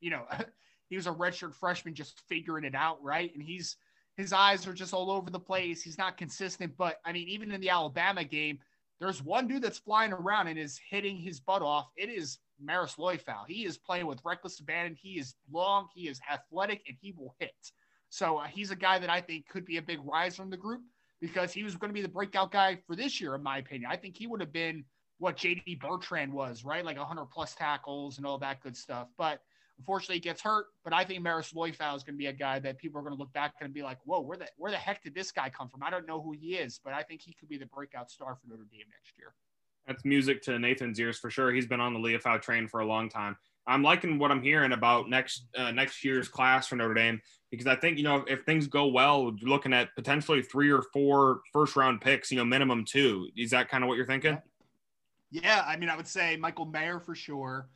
[0.00, 0.24] you know,
[0.88, 3.32] he was a redshirt freshman just figuring it out, right?
[3.34, 3.76] And he's
[4.16, 5.82] his eyes are just all over the place.
[5.82, 8.58] He's not consistent, but I mean, even in the Alabama game,
[9.00, 11.88] there's one dude that's flying around and is hitting his butt off.
[11.96, 13.44] It is Marist Liufau.
[13.48, 14.96] He is playing with reckless abandon.
[15.00, 17.72] He is long, he is athletic, and he will hit.
[18.08, 20.56] So uh, he's a guy that I think could be a big riser in the
[20.56, 20.82] group
[21.24, 23.90] because he was going to be the breakout guy for this year, in my opinion.
[23.90, 24.84] I think he would have been
[25.16, 26.84] what JD Bertrand was, right?
[26.84, 29.08] Like 100 plus tackles and all that good stuff.
[29.16, 29.40] But
[29.78, 30.66] unfortunately, he gets hurt.
[30.84, 33.14] But I think Marist Liufau is going to be a guy that people are going
[33.14, 35.48] to look back and be like, whoa, where the, where the heck did this guy
[35.48, 35.82] come from?
[35.82, 38.36] I don't know who he is, but I think he could be the breakout star
[38.36, 39.32] for Notre Dame next year.
[39.86, 41.52] That's music to Nathan's ears for sure.
[41.52, 43.38] He's been on the Liufau train for a long time.
[43.66, 47.66] I'm liking what I'm hearing about next uh, next year's class for Notre Dame because
[47.66, 51.40] I think you know if things go well, you're looking at potentially three or four
[51.52, 53.28] first round picks, you know, minimum two.
[53.36, 54.38] Is that kind of what you're thinking?
[55.30, 57.68] Yeah, I mean, I would say Michael Mayer for sure.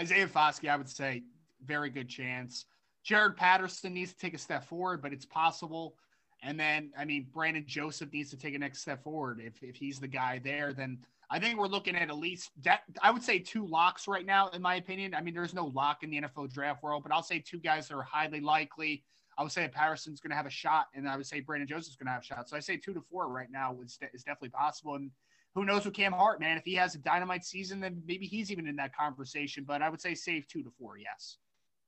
[0.00, 1.22] Isaiah Foskey, I would say
[1.64, 2.64] very good chance.
[3.04, 5.94] Jarrett Patterson needs to take a step forward, but it's possible.
[6.42, 9.40] And then, I mean, Brandon Joseph needs to take a next step forward.
[9.42, 10.98] If, if he's the guy there, then
[11.30, 12.80] I think we're looking at at least that.
[13.02, 15.14] I would say two locks right now, in my opinion.
[15.14, 17.88] I mean, there's no lock in the NFL draft world, but I'll say two guys
[17.88, 19.04] that are highly likely.
[19.36, 21.96] I would say Patterson's going to have a shot, and I would say Brandon Joseph's
[21.96, 22.48] going to have a shot.
[22.48, 24.96] So I say two to four right now is, is definitely possible.
[24.96, 25.10] And
[25.54, 26.56] who knows with Cam Hart, man?
[26.56, 29.64] If he has a dynamite season, then maybe he's even in that conversation.
[29.64, 31.36] But I would say save two to four, yes.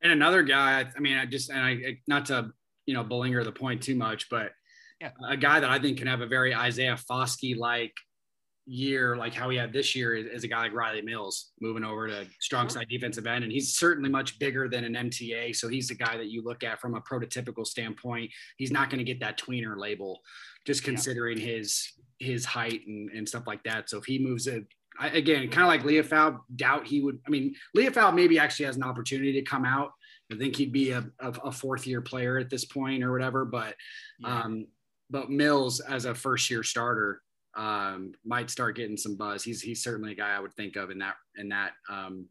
[0.02, 2.52] And another guy, I mean, I just and I not to
[2.90, 4.50] you know, belinger the point too much, but
[5.00, 5.10] yeah.
[5.28, 7.92] a guy that I think can have a very Isaiah Foskey like
[8.70, 11.82] year, like how he had this year, is, is, a guy like Rylie Mills moving
[11.82, 13.42] over to strong side defensive end.
[13.42, 15.56] And he's certainly much bigger than an MTA.
[15.56, 18.30] So he's the guy that you look at from a prototypical standpoint.
[18.58, 20.20] He's not going to get that tweener label,
[20.66, 21.46] just considering yeah.
[21.46, 23.90] his his height and, and stuff like that.
[23.90, 24.64] So if he moves it,
[25.00, 27.18] again, kind of like Liufau, doubt he would.
[27.26, 29.90] I mean, Liufau maybe actually has an opportunity to come out.
[30.32, 33.44] I think he'd be a, a, a fourth year player at this point or whatever.
[33.44, 33.74] But
[34.20, 34.42] yeah.
[34.42, 34.66] um,
[35.10, 37.20] but Mills as a first year starter
[37.60, 39.44] um, might start getting some buzz.
[39.44, 42.26] He's he's certainly a guy I would think of in that in that um,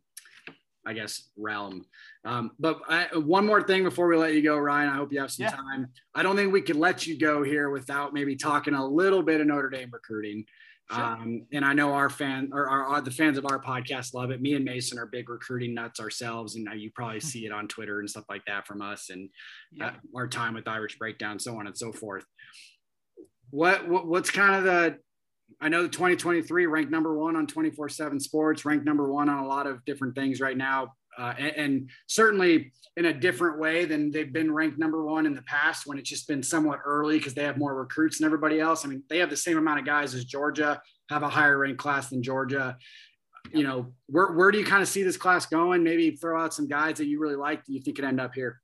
[0.87, 1.85] I guess realm.
[2.25, 4.89] Um, but I, one more thing before we let you go, Ryan.
[4.89, 5.51] I hope you have some yeah.
[5.51, 5.89] time.
[6.15, 9.39] I don't think we could let you go here without maybe talking a little bit
[9.39, 10.45] of Notre Dame recruiting.
[10.91, 11.03] Sure.
[11.03, 14.31] Um, and I know our fan or our, our, the fans of our podcast love
[14.31, 14.41] it.
[14.41, 17.99] Me and Mason are big recruiting nuts ourselves, and you probably see it on Twitter
[17.99, 19.29] and stuff like that from us, and
[19.71, 19.87] yeah.
[19.89, 22.25] uh, our time with Irish Breakdown, so on and so forth.
[23.51, 24.97] What, what what's kind of the
[25.61, 29.43] I know the 2023 ranked number one on 24 7 sports, ranked number one on
[29.43, 30.93] a lot of different things right now.
[31.17, 35.35] Uh, and, and, certainly in a different way than they've been ranked number one in
[35.35, 38.59] the past when it's just been somewhat early because they have more recruits than everybody
[38.59, 38.85] else.
[38.85, 41.79] I mean, they have the same amount of guys as Georgia, have a higher ranked
[41.79, 42.77] class than Georgia.
[43.53, 45.83] You know, where, where do you kind of see this class going?
[45.83, 47.65] Maybe throw out some guys that you really like.
[47.65, 48.61] Do you think could end up here?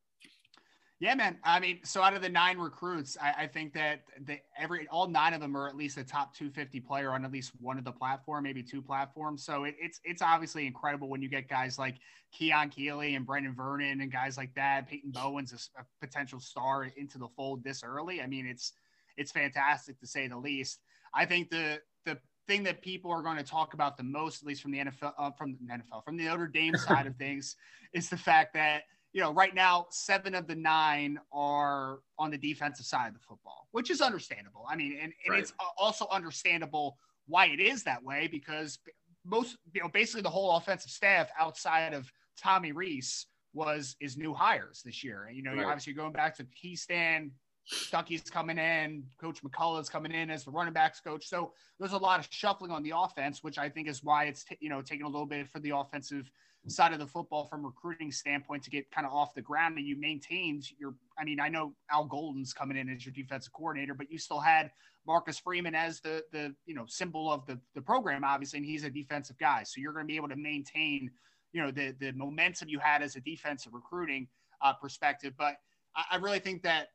[1.05, 1.37] Yeah, man.
[1.43, 5.07] I mean, so out of the nine recruits, I, I think that the, every all
[5.07, 7.83] nine of them are at least a top 250 player on at least one of
[7.83, 9.45] the platform, maybe two platforms.
[9.45, 11.97] So it, it's it's obviously incredible when you get guys like
[12.31, 14.89] Keon Keeley and Brenan Vernon and guys like that.
[14.89, 18.19] Peyton Bowen's a, a potential star into the fold this early.
[18.19, 18.73] I mean, it's
[19.15, 20.79] it's fantastic to say the least.
[21.13, 24.47] I think the the thing that people are going to talk about the most, at
[24.47, 27.57] least from the NFL, uh, from the NFL, from the Notre Dame side of things,
[27.93, 28.85] is the fact that
[29.15, 33.21] you know, right now, seven of the nine are on the defensive side of the
[33.25, 34.65] football, which is understandable.
[34.69, 35.39] I mean, and, and right.
[35.39, 38.77] it's also understandable why it is that way because
[39.23, 44.33] most, you know, basically the whole offensive staff outside of Tommy Rees was is new
[44.33, 45.27] hires this year.
[45.29, 45.65] And, you know, right.
[45.65, 47.31] obviously going back to Hiestand,
[47.67, 51.27] Stuckey's coming in, Coach McCullough's coming in as the running backs coach.
[51.27, 54.43] So there's a lot of shuffling on the offense, which I think is why it's
[54.43, 56.29] t- you know taking a little bit for the offensive
[56.67, 59.77] side of the football from recruiting standpoint to get kind of off the ground.
[59.77, 63.53] And you maintained your I mean I know Al Golden's coming in as your defensive
[63.53, 64.71] coordinator but you still had
[65.07, 68.83] Marcus Freeman as the the you know symbol of the the program obviously and he's
[68.83, 69.63] a defensive guy.
[69.63, 71.09] So you're going to be able to maintain
[71.51, 74.27] you know the the momentum you had as a defensive recruiting
[74.61, 75.33] uh, perspective.
[75.37, 75.55] But
[75.95, 76.89] I, I really think that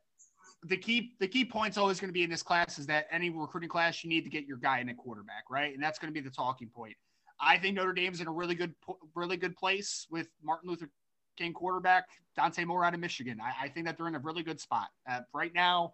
[0.63, 3.29] the key the key point's always going to be in this class is that any
[3.29, 6.13] recruiting class you need to get your guy in a quarterback right and that's going
[6.13, 6.95] to be the talking point
[7.41, 8.73] I think Notre Dame's in a really good,
[9.15, 10.89] really good place with Martin Luther
[11.37, 12.05] King quarterback
[12.35, 13.39] Dante Moore out of Michigan.
[13.41, 15.93] I, I think that they're in a really good spot uh, right now.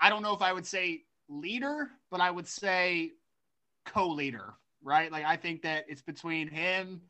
[0.00, 3.12] I don't know if I would say leader, but I would say
[3.86, 4.54] co-leader.
[4.82, 5.10] Right?
[5.10, 7.00] Like I think that it's between him,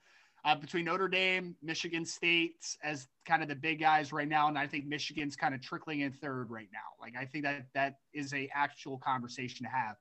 [0.45, 4.59] uh, between Notre Dame, Michigan State as kind of the big guys right now, and
[4.59, 6.79] I think Michigan's kind of trickling in third right now.
[7.01, 9.97] Like I think that that is a actual conversation to have.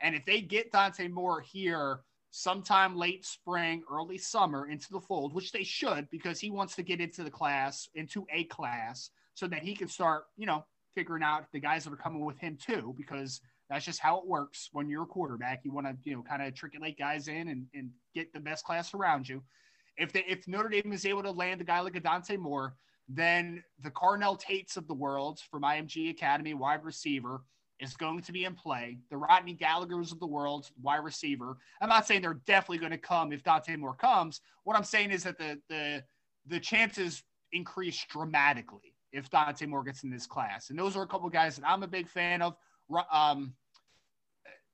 [0.00, 5.34] And if they get Dante Moore here sometime late spring, early summer into the fold,
[5.34, 9.48] which they should because he wants to get into the class, into a class, so
[9.48, 12.56] that he can start, you know, figuring out the guys that are coming with him
[12.60, 15.60] too, because that's just how it works when you're a quarterback.
[15.64, 18.64] You want to, you know, kind of triculate guys in and, and get the best
[18.64, 19.42] class around you.
[19.98, 22.74] If they, if Notre Dame is able to land a guy like Adante Dante Moore,
[23.08, 27.42] then the Carnell Tates of the world from IMG Academy wide receiver–
[27.80, 28.98] is going to be in play.
[29.10, 31.56] The Rodney Gallagher's of the world, wide receiver.
[31.80, 34.40] I'm not saying they're definitely going to come if Dante Moore comes.
[34.64, 36.04] What I'm saying is that the the
[36.46, 37.22] the chances
[37.52, 40.70] increase dramatically if Dante Moore gets in this class.
[40.70, 42.56] And those are a couple guys that I'm a big fan of.
[43.12, 43.54] Um,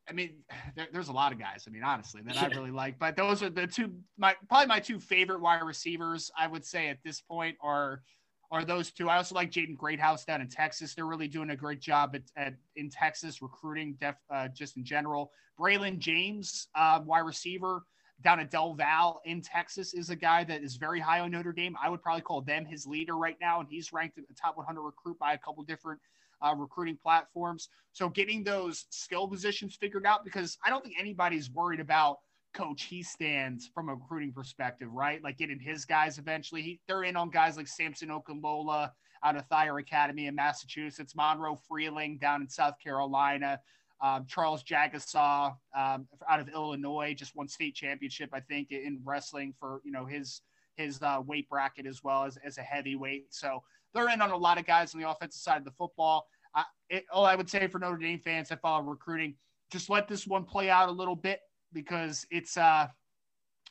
[0.09, 0.43] I mean,
[0.77, 1.65] there, there's a lot of guys.
[1.67, 2.99] I mean, honestly, that I really like.
[2.99, 6.31] But those are the two, my probably my two favorite wide receivers.
[6.39, 8.03] I would say at this point are
[8.51, 9.09] are those two.
[9.09, 10.95] I also like Jaden Greathouse down in Texas.
[10.95, 14.85] They're really doing a great job at, at in Texas recruiting, def, uh, just in
[14.85, 15.33] general.
[15.59, 17.83] Braylon James, uh, wide receiver
[18.23, 21.53] down at Del Val in Texas, is a guy that is very high on Notre
[21.53, 21.77] Dame.
[21.83, 24.81] I would probably call them his leader right now, and he's ranked the top 100
[24.83, 26.01] recruit by a couple different
[26.45, 27.69] uh, recruiting platforms.
[27.93, 32.19] So getting those skill positions figured out because I don't think anybody's worried about–
[32.55, 35.23] coach Hiestand from a recruiting perspective, right?
[35.23, 36.63] Like getting his guys eventually.
[36.63, 38.93] He, they're in on guys like Samson Okunlola
[39.23, 43.61] out of Thayer Academy in Massachusetts, Monroe Freeling down in South Carolina,
[44.01, 49.55] um, Charles Jagusah um, out of Illinois just won state championship, I think, in wrestling
[49.59, 50.43] for you know his
[50.77, 53.27] his uh, weight bracket as well as, as a heavyweight.
[53.31, 53.63] So
[53.95, 56.27] they're in on a lot of guys on the offensive side of the football.
[56.55, 59.35] Uh, it, all I would say for Notre Dame fans that follow recruiting,
[59.71, 61.41] just let this one play out a little bit
[61.73, 62.87] because it's uh,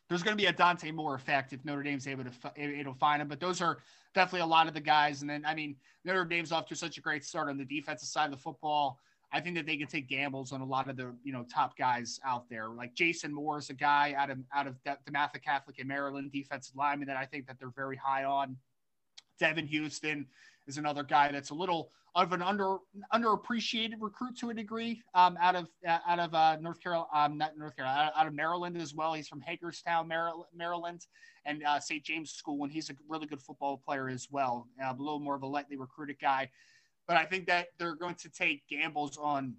[0.09, 3.21] there's going to be a Dante Moore effect if Notre Dame's able to it'll find
[3.21, 3.27] him.
[3.27, 3.79] But those are
[4.13, 5.21] definitely a lot of the guys.
[5.21, 5.75] And then I mean
[6.05, 8.99] Notre Dame's off to such a great start on the defensive side of the football.
[9.31, 11.75] I think that they can take gambles on a lot of the you know top
[11.77, 12.69] guys out there.
[12.69, 16.75] Like Jason Moore is a guy out of out of DeMatha Catholic in Maryland, defensive
[16.75, 18.57] lineman that I think that they're very high on.
[19.39, 20.27] Devin Houston
[20.67, 22.77] is another guy that's a little of an under
[23.13, 27.57] underappreciated recruit to a degree um, out of out of uh, North Carolina, um, not
[27.57, 29.13] North Carolina, out of Maryland as well.
[29.13, 31.05] He's from Hagerstown, Maryland,
[31.45, 32.03] and uh, St.
[32.03, 34.67] James School, and he's a really good football player as well.
[34.83, 36.49] Uh, a little more of a lightly recruited guy,
[37.07, 39.55] but I think that they're going to take gambles on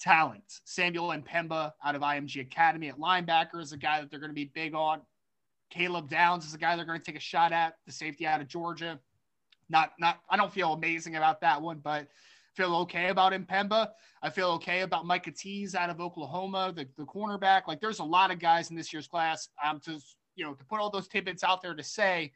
[0.00, 0.60] talent.
[0.64, 4.34] Samuel M'Pemba out of IMG Academy at linebacker is a guy that they're going to
[4.34, 5.02] be big on.
[5.70, 8.40] Caleb Downs is a guy they're going to take a shot at, the safety out
[8.40, 8.98] of Georgia.
[9.68, 10.20] Not, not.
[10.28, 12.08] I don't feel amazing about that one, but
[12.54, 13.90] feel okay about M'Pemba.
[14.22, 17.62] I feel okay about Micah Tease out of Oklahoma, the, the cornerback.
[17.66, 19.48] Like, there's a lot of guys in this year's class.
[19.62, 19.98] Um, to
[20.36, 22.32] you know, to put all those tidbits out there to say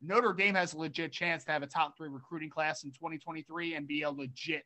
[0.00, 3.74] Notre Dame has a legit chance to have a top three recruiting class in 2023
[3.74, 4.64] and be a legit,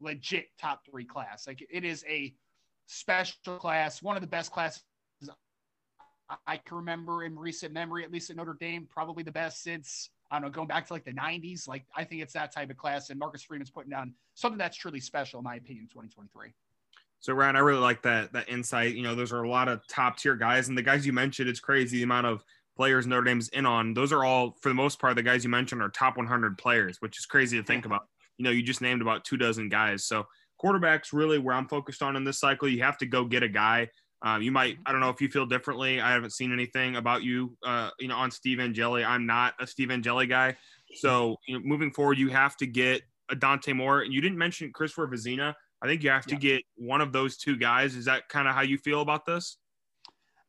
[0.00, 1.46] legit top three class.
[1.46, 2.32] Like, it is a
[2.86, 4.82] special class, one of the best classes
[6.46, 10.10] I can remember in recent memory, at least at Notre Dame, probably the best since
[10.32, 11.68] I don't know, going back to like the 90s.
[11.68, 13.10] Like, I think it's that type of class.
[13.10, 16.54] And Marcus Freeman's putting down something that's truly special, in my opinion, 2023.
[17.20, 18.94] So, Ryan, I really like that that insight.
[18.94, 21.50] You know, those are a lot of top tier guys, and the guys you mentioned,
[21.50, 22.42] it's crazy the amount of
[22.76, 23.92] players Notre Dame's in on.
[23.92, 26.96] Those are all, for the most part, the guys you mentioned are top 100 players,
[27.00, 28.08] which is crazy to think about.
[28.38, 30.06] You know, you just named about two dozen guys.
[30.06, 30.26] So,
[30.62, 32.68] quarterbacks really where I'm focused on in this cycle.
[32.68, 33.90] You have to go get a guy
[34.22, 36.00] um, you might, I don't know if you feel differently.
[36.00, 39.04] I haven't seen anything about you, uh, you know, on Steve Angeli.
[39.04, 40.56] I'm not a Steve Angeli guy.
[40.94, 44.02] So, you know, moving forward, you have to get a Dante Moore.
[44.02, 45.54] And You didn't mention Christopher Vizzina.
[45.82, 46.38] I think you have to yeah.
[46.38, 47.96] get one of those two guys.
[47.96, 49.56] Is that kind of how you feel about this?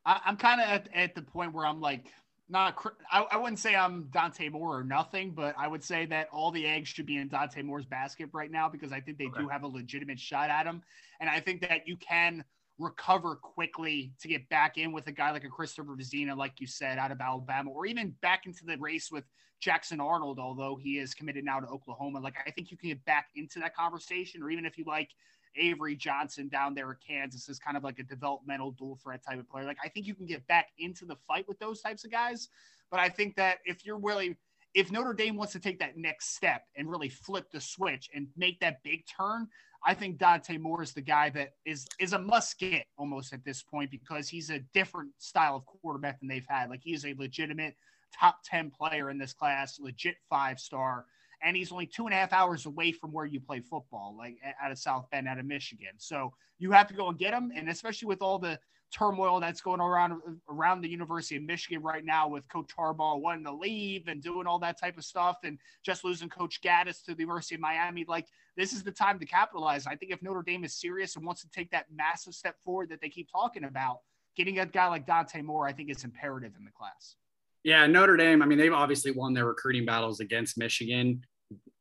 [0.05, 2.11] I, am kind of at, at, the point where I'm like,
[2.49, 2.77] not,
[3.11, 6.51] I, I wouldn't say I'm Dante Moore or nothing, but I would say that all
[6.51, 9.41] the eggs should be in Dante Moore's basket right now because I think they okay.
[9.41, 10.83] do have a legitimate shot at him.
[11.19, 12.43] And I think that you can–
[12.79, 16.67] recover quickly to get back in with a guy like a Christopher Vizzina, like you
[16.67, 19.23] said, out of Alabama, or even back into the race with
[19.59, 22.19] Jackson Arnold, although he is committed now to Oklahoma.
[22.19, 25.09] Like, I think you can get back into that conversation, or even if you like
[25.55, 29.39] Avery Johnson down there at Kansas is kind of like a developmental dual threat type
[29.39, 29.65] of player.
[29.65, 32.49] Like, I think you can get back into the fight with those types of guys.
[32.89, 34.37] But I think that if you're really,
[34.73, 38.27] if Notre Dame wants to take that next step and really flip the switch and
[38.35, 39.47] make that big turn,
[39.85, 43.43] I think Dante Moore is the guy that is is a must get almost at
[43.43, 46.69] this point because he's a different style of quarterback than they've had.
[46.69, 47.75] Like he's a legitimate
[48.17, 51.05] top 10 player in this class, legit five star.
[51.45, 54.37] And he's only two and a half hours away from where you play football, like
[54.63, 55.91] out of South Bend, out of Michigan.
[55.97, 57.51] So you have to go and get him.
[57.53, 58.57] And especially with all the
[58.93, 63.43] turmoil that's going around around the University of Michigan right now with Coach Harbaugh wanting
[63.45, 67.15] to leave and doing all that type of stuff, and just losing Coach Gattis to
[67.15, 68.05] the University of Miami.
[68.07, 69.87] Like this is the time to capitalize.
[69.87, 72.89] I think if Notre Dame is serious and wants to take that massive step forward
[72.89, 73.99] that they keep talking about,
[74.35, 77.15] getting a guy like Dante Moore, I think is imperative in the class.
[77.63, 78.41] Yeah, Notre Dame.
[78.41, 81.23] I mean, they've obviously won their recruiting battles against Michigan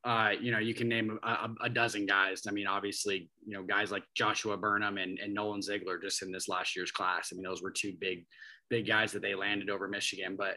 [0.04, 2.42] uh, you know, you can name a, a, dozen guys.
[2.48, 6.32] I mean, obviously, you know, guys like Joshua Burnham and, and Nolan Ziegler just in
[6.32, 7.30] this last year's class.
[7.30, 8.26] I mean, those were two big,
[8.68, 10.34] big guys that they landed over Michigan.
[10.36, 10.56] But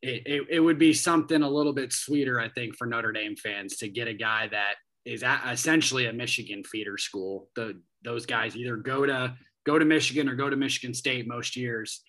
[0.00, 3.34] it, it, it would be something a little bit sweeter, I think, for Notre Dame
[3.34, 4.74] fans to get a guy that
[5.04, 7.48] is essentially a Michigan feeder school.
[7.56, 9.34] The those guys either go to
[9.66, 12.02] go to Michigan or go to Michigan State most years.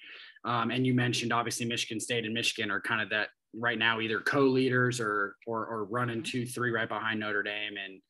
[0.45, 3.99] Um, and you mentioned obviously Michigan State and Michigan are kind of that right now
[3.99, 6.31] either co-leaders or or, or running mm-hmm.
[6.31, 8.01] two three right behind Notre Dame, and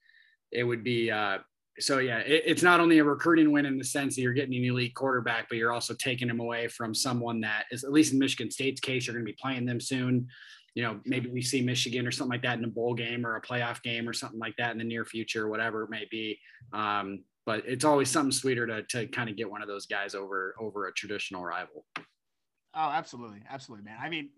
[0.52, 1.40] it would be uh,
[1.80, 2.20] so yeah.
[2.20, 4.96] It, it's not only a recruiting win in the sense that you're getting an elite
[4.96, 8.52] quarterback, but you're also taking him away from someone that is at least in Michigan
[8.52, 10.28] State's case, you're going to be playing them soon.
[10.76, 13.36] You know, maybe we see Michigan or something like that in a bowl game or
[13.36, 16.40] a playoff game or something like that in the near future, whatever it may be.
[16.74, 20.14] Um, but it's always something sweeter to to kind of get one of those guys
[20.14, 21.86] over over a traditional rival.
[22.76, 23.98] Oh, absolutely, absolutely, man.
[24.02, 24.30] I mean,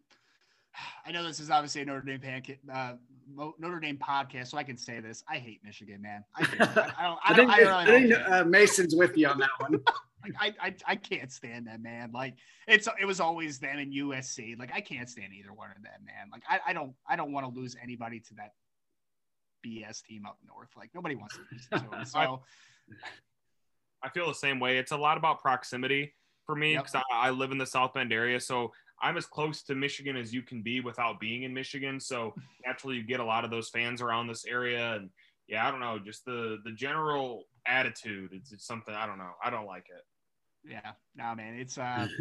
[1.06, 2.94] I know this is obviously a Notre Dame pancake, uh,
[3.36, 5.24] Notre Dame podcast, so I can say this.
[5.30, 6.24] I hate Michigan, man.
[6.36, 6.98] I, hate, I, don't.
[7.00, 9.82] I, I, think, I, think uh, Mason's with you on that one.
[10.24, 12.12] like, I, I, I can't stand that man.
[12.14, 12.36] Like
[12.68, 14.58] it's it was always them and USC.
[14.58, 16.30] Like I can't stand either one of them, man.
[16.32, 18.54] Like I, I don't I don't want to lose anybody to that
[19.66, 20.70] BS team up north.
[20.76, 22.06] Like nobody wants to lose to them.
[22.06, 22.42] So
[24.04, 24.78] I feel the same way.
[24.78, 26.16] It's a lot about proximity
[26.46, 27.04] for me because yep.
[27.14, 28.40] I, I live in the South Bend area.
[28.40, 28.72] So
[29.02, 32.00] I'm as close to Michigan as you can be without being in Michigan.
[32.00, 32.34] So
[32.66, 35.10] naturally, you get a lot of those fans around this area, and
[35.48, 38.32] yeah, I don't know, just the the general attitude.
[38.34, 39.32] It's, it's something I don't know.
[39.44, 40.72] I don't like it.
[40.72, 42.08] Yeah, no, man, it's uh.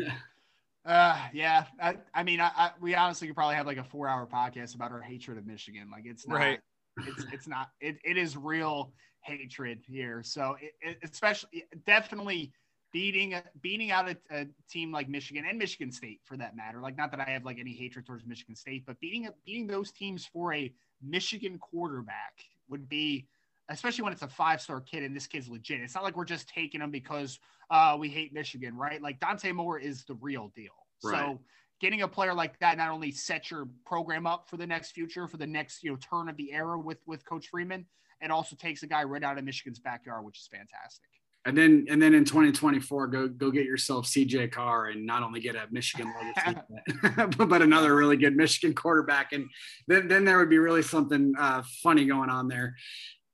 [0.87, 1.65] Uh, yeah.
[1.81, 4.75] I, I mean, I, I, we honestly could probably have like a four hour podcast
[4.75, 5.91] about our hatred of Michigan.
[5.93, 6.61] Like it's not, right.
[7.07, 10.23] it's, it's not, it, it is real hatred here.
[10.23, 12.53] So it, it, especially definitely
[12.93, 16.81] beating, beating out a, a, team like Michigan and Michigan state for that matter.
[16.81, 19.93] Like, not that I have like any hatred towards Michigan state, but beating, beating those
[19.93, 20.73] teams for a
[21.03, 23.27] Michigan quarterback would be,
[23.69, 25.81] especially when it's a five star kid and this kid's legit.
[25.81, 27.39] It's not like we're just taking him because
[27.71, 29.01] uh, we hate Michigan, right?
[29.01, 30.73] Like Dante Moore is the real deal.
[31.03, 31.19] Right.
[31.19, 31.41] So
[31.81, 35.27] getting a player like that not only sets your program up for the next future,
[35.27, 37.87] for the next you know turn of the era with with Coach Freeman,
[38.21, 41.09] it also takes a guy right out of Michigan's backyard, which is fantastic.
[41.47, 45.41] And then and then in 2024, go go get yourself CJ Carr and not only
[45.41, 46.13] get a Michigan
[47.39, 49.49] but, but another really good Michigan quarterback, and
[49.89, 52.77] then then there would be really something uh, funny going on there.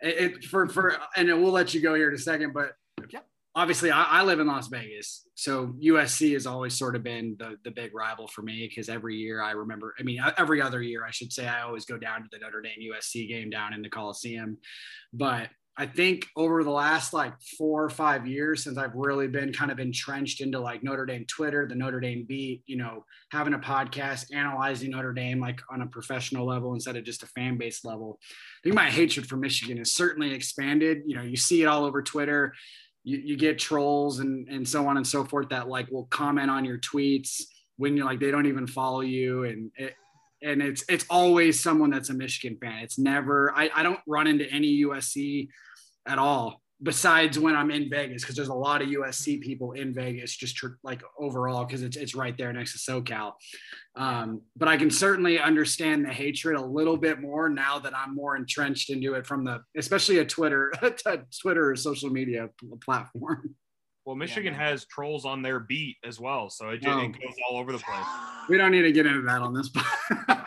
[0.00, 2.74] It, it, for for and we'll let you go here in a second, but
[3.10, 3.26] yep.
[3.56, 7.56] obviously I, I, live in Las Vegas, so USC has always sort of been the
[7.64, 11.04] the big rival for me because every year I remember, I mean, every other year
[11.04, 13.82] I should say, I always go down to the Notre Dame USC game down in
[13.82, 14.58] the Coliseum,
[15.12, 15.48] but
[15.78, 19.70] I think over the last like four or five years since I've really been kind
[19.70, 23.58] of entrenched into like Notre Dame Twitter, the Notre Dame beat, you know, having a
[23.58, 27.84] podcast, analyzing Notre Dame like on a professional level instead of just a fan base
[27.84, 28.18] level.
[28.22, 31.02] I think my hatred for Michigan has certainly expanded.
[31.06, 32.54] You know, you see it all over Twitter
[33.06, 36.50] you, you get trolls and and so on and so forth that like will comment
[36.50, 37.40] on your tweets
[37.76, 39.94] when you're like they don't even follow you and it,
[40.46, 42.82] and it's it's always someone that's a Michigan fan.
[42.82, 45.48] It's never I, I don't run into any USC
[46.06, 49.94] at all besides when I'm in Vegas, because there's a lot of USC people in
[49.94, 53.32] Vegas, just tr- like overall, because it's, it's right there next to SoCal.
[53.96, 58.14] Um, but I can certainly understand the hatred a little bit more now that I'm
[58.14, 60.72] more entrenched into it from the, especially a Twitter,
[61.40, 62.50] Twitter or social media
[62.84, 63.54] platform.
[64.06, 67.00] Well, Michigan yeah, has trolls on their beat as well, so it, oh.
[67.00, 68.06] it goes all over the place.
[68.48, 69.68] We don't need to get into that on this.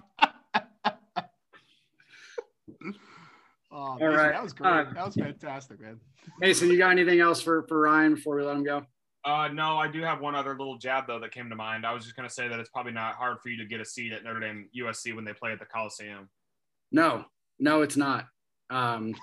[3.71, 4.33] Oh, All right.
[4.33, 4.69] That was great.
[4.69, 5.99] Uh, that was fantastic, man.
[6.39, 8.85] Mason, you got anything else for, for Ryan before we let him go?
[9.23, 11.85] Uh, no, I do have one other little jab though that came to mind.
[11.85, 13.79] I was just going to say that it's probably not hard for you to get
[13.79, 16.29] a seat at Notre Dame USC when they play at the Coliseum.
[16.91, 17.25] No,
[17.59, 18.25] no, it's not.
[18.69, 19.13] Um,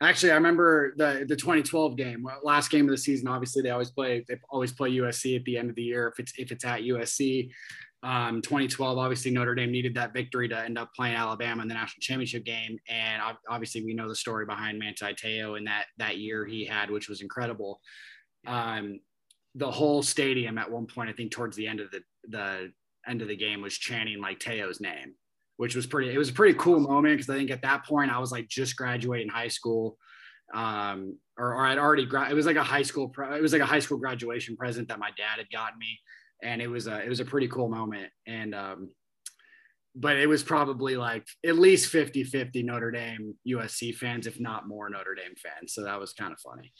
[0.00, 3.28] actually, I remember the the 2012 game, last game of the season.
[3.28, 6.18] Obviously, they always play they always play USC at the end of the year if
[6.18, 7.50] it's if it's at USC.
[8.02, 11.74] Um, 2012, obviously Notre Dame needed that victory to end up playing Alabama in the
[11.74, 13.20] national championship game, and
[13.50, 17.08] obviously we know the story behind Manti Te'o and that that year he had, which
[17.08, 17.80] was incredible.
[18.46, 19.00] Um,
[19.56, 22.72] the whole stadium at one point, I think towards the end of the the
[23.08, 25.14] end of the game, was chanting like Te'o's name,
[25.56, 26.12] which was pretty.
[26.12, 28.48] It was a pretty cool moment because I think at that point I was like
[28.48, 29.98] just graduating high school,
[30.54, 33.12] um, or, or I'd already gra- it was like a high school.
[33.34, 35.98] It was like a high school graduation present that my dad had gotten me
[36.42, 38.90] and it was a it was a pretty cool moment and um
[39.98, 44.68] but it was probably like at least 50 50 Notre Dame USC fans, if not
[44.68, 45.72] more Notre Dame fans.
[45.72, 46.70] So that was kind of funny.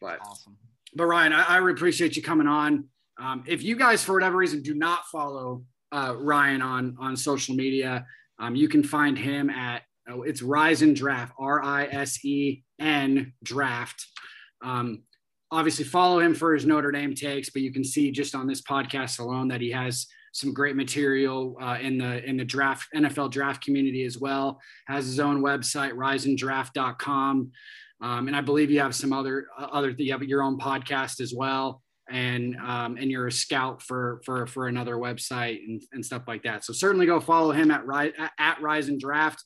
[0.00, 0.56] But awesome.
[0.94, 2.88] But Ryan, I, I appreciate you coming on.
[3.20, 7.54] Um, if you guys, for whatever reason, do not follow uh, Ryan on on social
[7.54, 8.06] media,
[8.38, 13.32] um, you can find him at oh, it's Risen Draft, R I S E N
[13.44, 14.06] Draft.
[14.64, 15.02] Um,
[15.50, 18.62] obviously follow him for his Notre Dame takes, but you can see just on this
[18.62, 23.30] podcast alone that he has some great material uh, in the in the draft NFL
[23.30, 24.58] draft community as well.
[24.88, 27.52] Has his own website, risendraft.com.
[28.00, 31.20] Um, and I believe you have some other uh, other you have your own podcast
[31.20, 31.82] as well,
[32.12, 36.42] and um, and you're a scout for for for another website and, and stuff like
[36.42, 36.64] that.
[36.64, 37.82] So certainly go follow him at
[38.38, 39.42] at Risen Draft.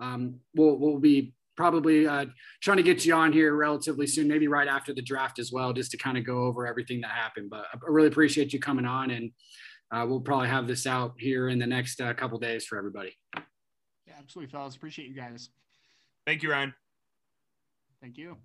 [0.00, 2.26] Um, we'll we'll be probably uh,
[2.60, 5.72] trying to get you on here relatively soon, maybe right after the draft as well,
[5.72, 7.50] just to kind of go over everything that happened.
[7.50, 9.30] But I really appreciate you coming on, and
[9.92, 13.16] uh, we'll probably have this out here in the next uh, couple days for everybody.
[14.06, 14.76] Yeah, absolutely, fellas.
[14.76, 15.50] Appreciate you guys.
[16.26, 16.74] Thank you, Ryan.
[18.00, 18.36] Thank you.